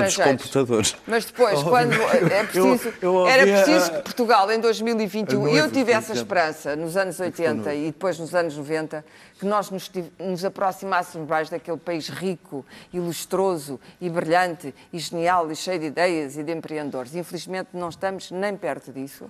[0.02, 0.96] dos computadores.
[1.06, 5.50] Mas depois, quando é preciso, eu era ouvia, preciso que Portugal, em 2021, as e
[5.50, 6.22] eu noivas, tive por essa exemplo.
[6.22, 9.06] esperança nos anos 80 e depois nos anos 90,
[9.40, 15.52] que nós nos, nos aproximássemos mais daquele país rico, e lustroso, e brilhante, e genial,
[15.52, 17.14] e cheio de ideias e de empreendedores.
[17.16, 19.30] Infelizmente não estamos nem perto disso.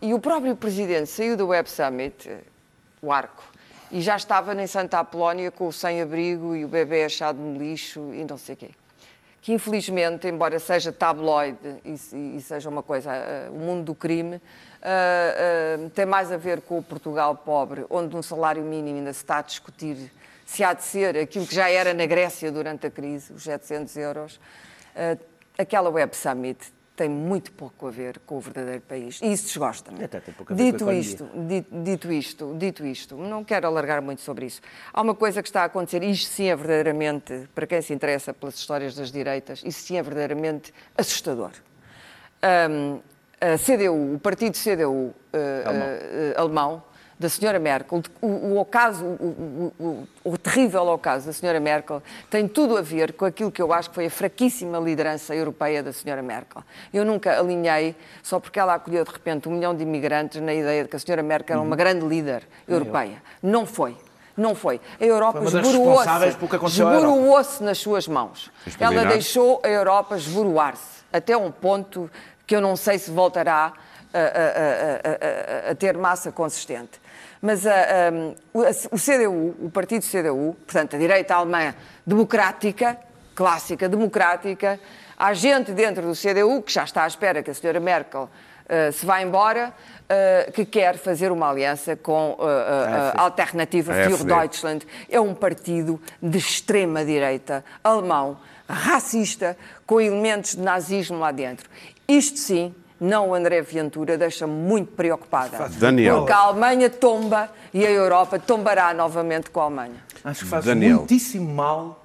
[0.00, 2.30] E o próprio Presidente saiu do Web Summit,
[3.02, 3.42] o arco,
[3.90, 8.12] e já estava em Santa Apolónia com o sem-abrigo e o bebê achado no lixo
[8.14, 8.70] e não sei o quê
[9.40, 14.40] que infelizmente, embora seja tabloide e, e seja uma coisa, eh, o mundo do crime,
[14.82, 19.12] eh, eh, tem mais a ver com o Portugal pobre, onde um salário mínimo ainda
[19.12, 20.12] se está a discutir
[20.44, 23.96] se há de ser aquilo que já era na Grécia durante a crise, os 700
[23.96, 24.40] euros.
[25.56, 29.20] Aquela Web Summit tem muito pouco a ver com o verdadeiro país.
[29.22, 30.04] E isso desgosta-me.
[30.04, 33.42] Até tem pouco a ver com a Dito isto, Dito, dito isto, dito isto, não
[33.42, 34.60] quero alargar muito sobre isso.
[34.92, 38.34] Há uma coisa que está a acontecer, isto sim é verdadeiramente, para quem se interessa
[38.34, 41.52] pelas histórias das direitas, isso sim é verdadeiramente assustador.
[42.70, 43.00] Hum,
[43.40, 46.82] a CDU, o partido CDU eh, eh, alemão,
[47.20, 52.48] da senhora Merkel, o, o, ocaso, o, o- o- terrível ocaso da senhora Merkel tem
[52.48, 55.92] tudo a ver com aquilo que eu acho que foi a fraquíssima liderança europeia da
[55.92, 56.62] senhora Merkel.
[56.94, 60.82] Eu nunca alinhei, só porque ela acolheu de repente um milhão de imigrantes, na ideia
[60.84, 63.22] de que a senhora Merkel era uma grande líder europeia.
[63.42, 63.94] Não foi.
[64.34, 64.80] Não foi.
[64.98, 65.40] A Europa
[67.02, 68.50] esboroou-se nas suas mãos.
[68.80, 72.10] Ela deixou a Europa esboroar-se até um ponto
[72.46, 73.74] que eu não sei se voltará
[74.12, 76.98] a- a- a- a ter massa consistente.
[77.42, 81.74] Mas a- a- o- a- o CDU, o partido CDU, portanto a direita alemã
[82.06, 82.98] democrática,
[83.34, 84.78] clássica democrática,
[85.16, 88.28] há gente dentro do CDU que já está à espera que a senhora Merkel
[88.72, 89.72] eh, se vá embora,
[90.08, 94.24] eh, que quer fazer uma aliança com eh, a- Alternativa für.
[94.24, 94.86] Deutschland.
[95.08, 98.38] É um partido de extrema-direita, alemão,
[98.68, 101.68] racista, com elementos de nazismo lá dentro.
[102.06, 105.68] Isto sim, não o André Ventura, deixa-me muito preocupada.
[105.78, 106.18] Daniel.
[106.18, 109.94] Porque a Alemanha tomba e a Europa tombará novamente com a Alemanha.
[110.22, 110.98] Acho que faz Daniel.
[110.98, 112.04] muitíssimo mal.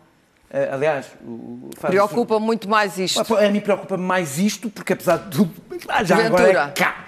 [0.49, 1.07] eh, aliás,
[1.81, 3.35] Preocupa muito mais isto.
[3.35, 5.53] A mim preocupa mais isto, porque apesar de tudo,
[5.89, 6.43] ah, já Ventura.
[6.43, 7.05] agora é cá.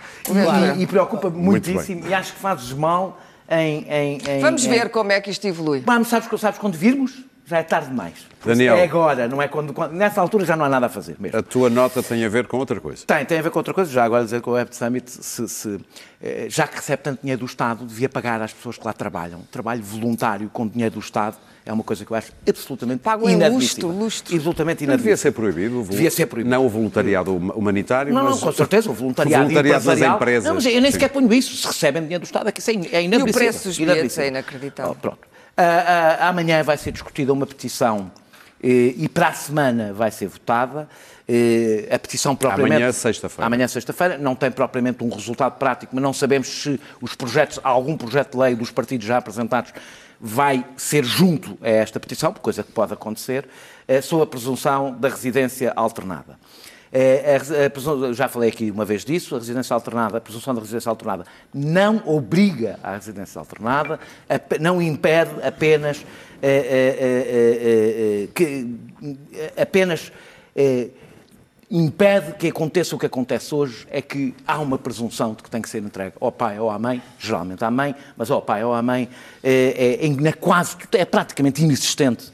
[0.78, 2.06] E, e preocupa Muito muitíssimo.
[2.08, 3.18] E acho que fazes mal
[3.50, 3.86] em.
[3.90, 5.80] em, em Vamos em- ver como é que isto evolui.
[5.86, 7.24] Vamos, sabes, sabes quando virmos?
[7.50, 8.14] Já é tarde demais.
[8.46, 8.76] Daniel.
[8.76, 11.40] É agora, não é quando, quando- Nessa altura já não há nada a fazer mesmo.
[11.40, 13.06] A tua nota tem a ver com outra coisa.
[13.08, 13.90] Tem, tem a ver com outra coisa.
[13.90, 15.80] Já agora dizer que o Web Summit, se, se,
[16.22, 19.40] eh, já que recebe tanto dinheiro do Estado, devia pagar às pessoas que lá trabalham.
[19.50, 23.34] Trabalho voluntário com dinheiro do Estado é uma coisa que eu acho absolutamente Pagam em
[23.36, 23.88] inadmissível.
[23.92, 24.36] lustro, lustro.
[24.36, 25.18] Absolutamente Não devia inadmissível.
[25.18, 25.80] ser proibido.
[25.80, 26.54] o Devia ser proibido.
[26.54, 30.02] Não o voluntariado hum- humanitário, Não, não, mas com certeza, o voluntariado, o voluntariado das
[30.02, 30.44] empresas.
[30.44, 30.92] Não, mas eu nem Sim.
[30.92, 31.56] sequer ponho isso.
[31.56, 33.34] Se recebem dinheiro do Estado, é que isso é in- é inadmissível.
[33.34, 34.26] preço dos bilhetes Inadmissível.
[34.26, 34.92] é inacreditável.
[34.92, 35.20] Oh, pronto.
[35.58, 38.12] Ah, ah, amanhã vai ser discutida uma petição
[38.62, 40.88] eh, e para a semana vai ser votada.
[41.28, 42.76] Eh, a petição propriamente...
[42.76, 43.46] Amanhã, sexta-feira.
[43.46, 44.18] Amanhã, sexta-feira.
[44.20, 48.38] Não tem propriamente um resultado prático, mas não sabemos se os projetos, algum projeto de
[48.38, 49.74] lei dos partidos já apresentados
[50.20, 53.48] vai ser junto a esta petição, coisa que pode acontecer,
[53.88, 56.38] eh, sob a presunção da residência alternada.
[56.98, 60.56] A resi- a presunção- já falei aqui uma vez disso, a residência alternada, a presunção
[60.56, 66.04] da residência alternada não obriga à residência alternada, ap- não impede apenas
[66.42, 68.76] eh, que
[69.56, 70.12] apenas
[71.70, 75.62] impede que aconteça o que acontece hoje, é que há uma presunção de que tem
[75.62, 78.74] que ser entregue ao pai ou à mãe, geralmente à mãe, mas ao pai ou
[78.74, 79.10] à mãe,
[79.44, 82.32] é, é, é quase, é praticamente inexistente.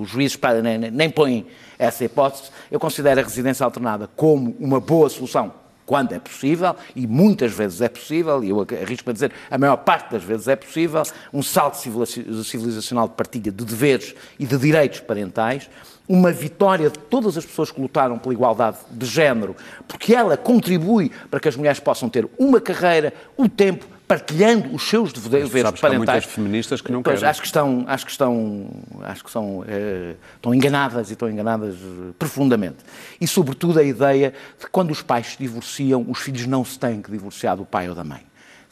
[0.00, 1.46] Os juízes nem- nem põem
[1.80, 2.50] essa hipótese.
[2.70, 5.52] Eu considero a residência alternada como uma boa solução
[5.86, 9.76] quando é possível, e muitas vezes é possível, e eu arrisco a dizer, a maior
[9.78, 11.02] parte das vezes é possível,
[11.32, 15.68] um salto civiliza- civilizacional de partilha de deveres e de direitos parentais,
[16.08, 19.56] uma vitória de todas as pessoas que lutaram pela igualdade de género,
[19.88, 24.82] porque ela contribui para que as mulheres possam ter uma carreira, o tempo, partilhando os
[24.88, 25.98] seus deveres sabes que há parentais.
[25.98, 27.30] muitas feministas que não Pois, querem.
[27.30, 28.70] Acho que estão, acho que estão,
[29.02, 32.78] acho que são, eh, estão enganadas e estão enganadas eh, profundamente.
[33.20, 36.76] E, sobretudo, a ideia de que quando os pais se divorciam, os filhos não se
[36.76, 38.22] têm que divorciar do pai ou da mãe.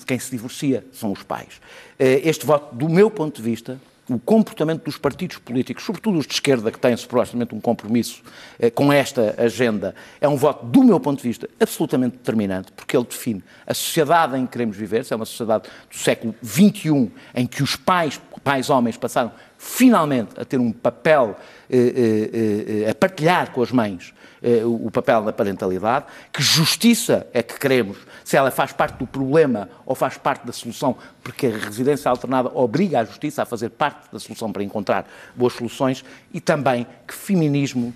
[0.05, 1.61] Quem se divorcia são os pais.
[2.01, 3.79] Eh, Este voto, do meu ponto de vista,
[4.09, 8.23] o comportamento dos partidos políticos, sobretudo os de esquerda, que têm supostamente um compromisso
[8.59, 12.97] eh, com esta agenda, é um voto, do meu ponto de vista, absolutamente determinante, porque
[12.97, 17.11] ele define a sociedade em que queremos viver, se é uma sociedade do século XXI,
[17.35, 21.37] em que os pais, pais homens, passaram finalmente a ter um papel,
[21.69, 27.27] eh, eh, eh, a partilhar com as mães eh, o papel da parentalidade, que justiça
[27.33, 31.47] é que queremos, se ela faz parte do problema ou faz parte da solução, porque
[31.47, 36.05] a residência alternada obriga a justiça a fazer parte da solução para encontrar boas soluções,
[36.33, 37.95] e também que feminismo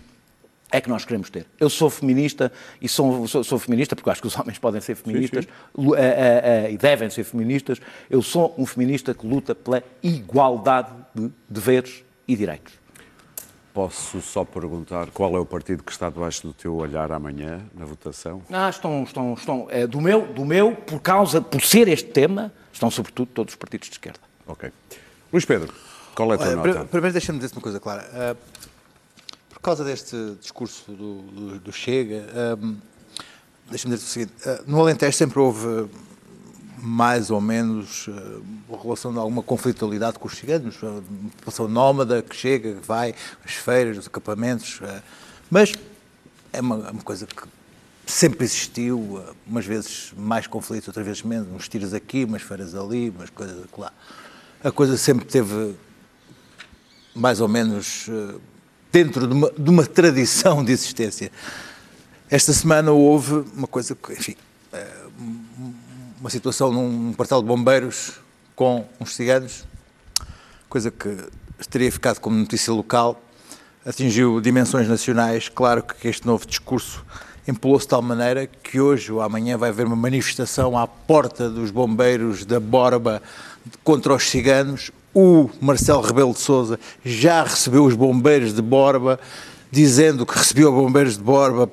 [0.74, 1.44] é que nós queremos ter.
[1.60, 4.80] Eu sou feminista e sou, sou, sou feminista porque eu acho que os homens podem
[4.80, 7.78] ser feministas lu- eh, eh, eh, e devem ser feministas.
[8.08, 12.72] Eu sou um feminista que luta pela igualdade de deveres e direitos.
[13.72, 17.86] Posso só perguntar qual é o partido que está debaixo do teu olhar amanhã na
[17.86, 18.42] votação?
[18.52, 22.52] Ah, estão, estão, estão eh, do meu, do meu, por causa, por ser este tema,
[22.70, 24.20] estão sobretudo todos os partidos de esquerda.
[24.46, 24.70] Ok.
[25.32, 25.72] Luís Pedro,
[26.14, 26.80] qual é a tua Olha, nota?
[26.80, 28.06] pr- primeiro deixa-me dizer uma coisa clara.
[28.12, 28.36] Ah,
[29.48, 32.74] por causa deste discurso do, do- do Chega, ahm,
[33.70, 35.98] deixa-me dizer o seguinte: ah, no Alentejo sempre houve ah,
[36.82, 38.08] mais ou menos
[38.68, 42.86] uma relação de alguma conflitualidade com os ciganos, ah, uma população nómada que chega, que
[42.86, 43.14] vai,
[43.44, 45.00] as feiras, os acampamentos, ah,
[45.48, 45.72] mas
[46.52, 47.44] é uma, é uma coisa que
[48.04, 53.10] sempre existiu, umas vezes mais conflitos, outras vezes menos, uns tiros aqui, umas feiras ali,
[53.10, 53.92] umas coisas lá.
[54.62, 55.76] A coisa sempre teve
[57.14, 58.34] mais ou menos eh,
[58.90, 61.30] dentro de uma, de uma tradição de existência.
[62.28, 64.36] Esta semana houve uma coisa que, enfim,
[64.72, 65.06] eh,
[66.22, 68.12] uma situação num quartel de bombeiros
[68.54, 69.64] com uns ciganos,
[70.68, 71.16] coisa que
[71.68, 73.20] teria ficado como notícia local,
[73.84, 75.48] atingiu dimensões nacionais.
[75.48, 77.04] Claro que este novo discurso
[77.46, 81.72] empolou-se de tal maneira que hoje ou amanhã vai haver uma manifestação à porta dos
[81.72, 83.20] bombeiros da Borba
[83.82, 84.92] contra os ciganos.
[85.12, 89.18] O Marcelo Rebelo de Sousa já recebeu os bombeiros de Borba,
[89.72, 91.68] dizendo que recebeu os bombeiros de Borba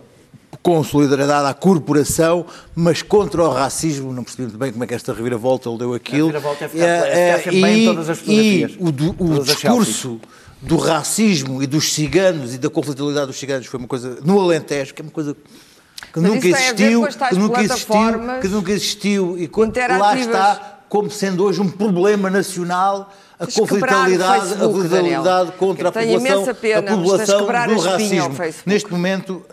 [0.61, 2.45] com solidariedade à corporação,
[2.75, 4.11] mas contra o racismo.
[4.13, 6.27] Não percebi muito bem como é que esta reviravolta ele deu aquilo.
[6.27, 8.71] reviravolta é ficar- é ficar sempre bem em todas as e fotografias.
[8.79, 10.19] o, do- o as discurso
[10.61, 14.93] do racismo e dos ciganos e da conflitualidade dos ciganos foi uma coisa no Alentejo,
[14.93, 17.95] que é uma coisa que Mas nunca a existiu, que nunca existiu,
[18.41, 23.51] que nunca existiu e quando lá está como sendo hoje um problema nacional a o
[23.53, 25.53] conflitualidade, a Daniel.
[25.57, 26.43] contra a população,
[26.77, 28.35] a população do a racismo.
[28.65, 29.45] Neste momento,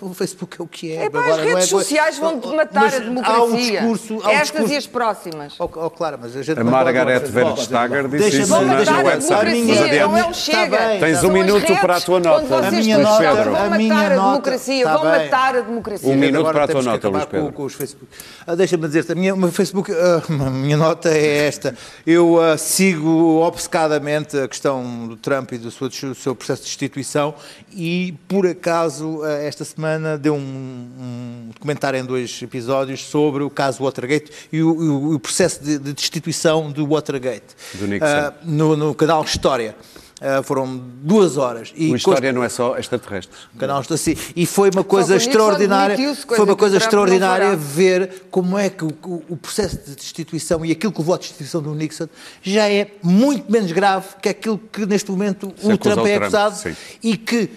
[0.00, 1.04] o Facebook é o que é.
[1.06, 3.80] É pá, as Agora, não redes é- sociais vão Mas matar a Há um democracia.
[3.80, 4.14] discurso.
[4.22, 5.54] Há um Estas discurso e as próximas.
[5.58, 8.52] Oh, oh, claro, mas a gente A não pode- Margaret Bom, Verstager disse deixa-me- isso
[8.52, 9.44] Vão na- matar no a WhatsApp.
[9.50, 10.06] democracia, Mas adiante.
[10.08, 10.76] não é o Chega.
[10.78, 12.56] bem, Tens um as minuto para a tua nota.
[12.66, 16.08] A minha nota- vão a matar minha a democracia, vão matar a democracia.
[16.08, 17.46] Um minuto Agora para a tua temos que nota, acabar Luís Pedro.
[17.46, 18.12] Com, com os Facebook.
[18.46, 21.74] Ah, Deixa-me dizer-te, a minha, Facebook, ah, a minha nota é esta.
[22.06, 26.68] Eu ah, sigo obcecadamente a questão do Trump e do seu, do seu processo de
[26.68, 27.34] destituição
[27.72, 33.82] e, por acaso, esta semana deu um, um documentário em dois episódios sobre o caso
[33.82, 37.54] Watergate e o, o- o processo de, de destituição do Watergate.
[37.74, 38.06] Do Nixon.
[38.06, 39.76] Ah, no, no canal História.
[40.18, 41.74] Ah, foram duas horas.
[41.76, 43.36] E A história não é só extraterrestres.
[43.54, 44.16] o canal está assim.
[44.34, 45.92] E foi uma coisa extraordinária.
[45.94, 48.88] admitiu-se, Foi coisa uma coisa Trump extraordinária ver como é que o,
[49.28, 52.08] o- processo de destituição e aquilo que levou à destituição do Nixon
[52.42, 56.22] já é muito menos grave que aquilo que neste momento Se o Trump é Trump,
[56.22, 56.74] acusado sim.
[57.02, 57.50] e que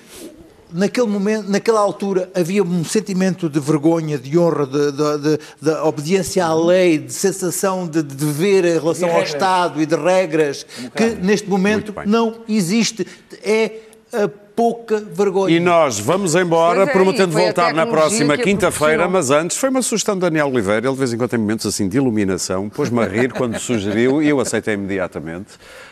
[0.74, 5.70] naquele momento, naquela altura havia um sentimento de vergonha, de honra, de, de- de- de
[5.84, 9.24] obediência à lei, de sensação de, de dever em relação ao.
[9.24, 10.66] Estado e de regras
[10.96, 13.06] que neste momento não existe.
[13.44, 13.72] É
[14.12, 15.56] a pouca vergonha.
[15.56, 19.82] E nós vamos embora, Pois é, prometendo voltar na próxima quinta-feira, mas antes foi uma
[19.84, 23.00] sugestão de Daniel Oliveira, ele de vez em quando tem momentos assim de iluminação, pôs-me
[23.02, 25.50] a rir quando sugeriu e eu aceitei imediatamente.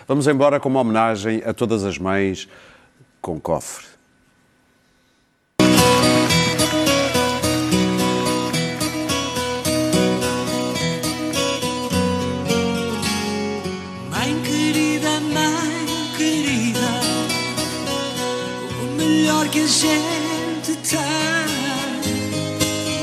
[0.07, 2.47] Vamos embora com uma homenagem a todas as mães
[3.21, 3.86] com cofre.
[19.68, 20.97] Melhor que a gente tem.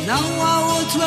[0.06, 1.00] Não há outro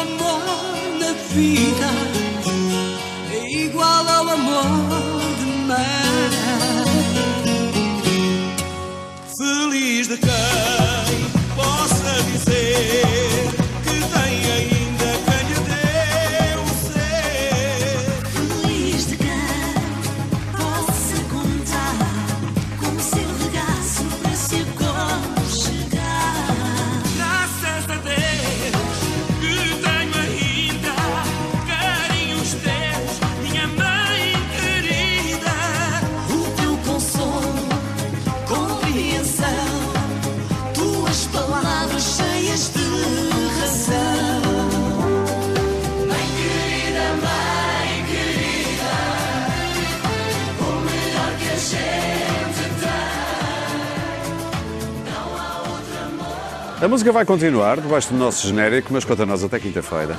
[57.08, 60.18] música vai continuar debaixo do nosso genérico, mas quanto a nós até quinta-feira.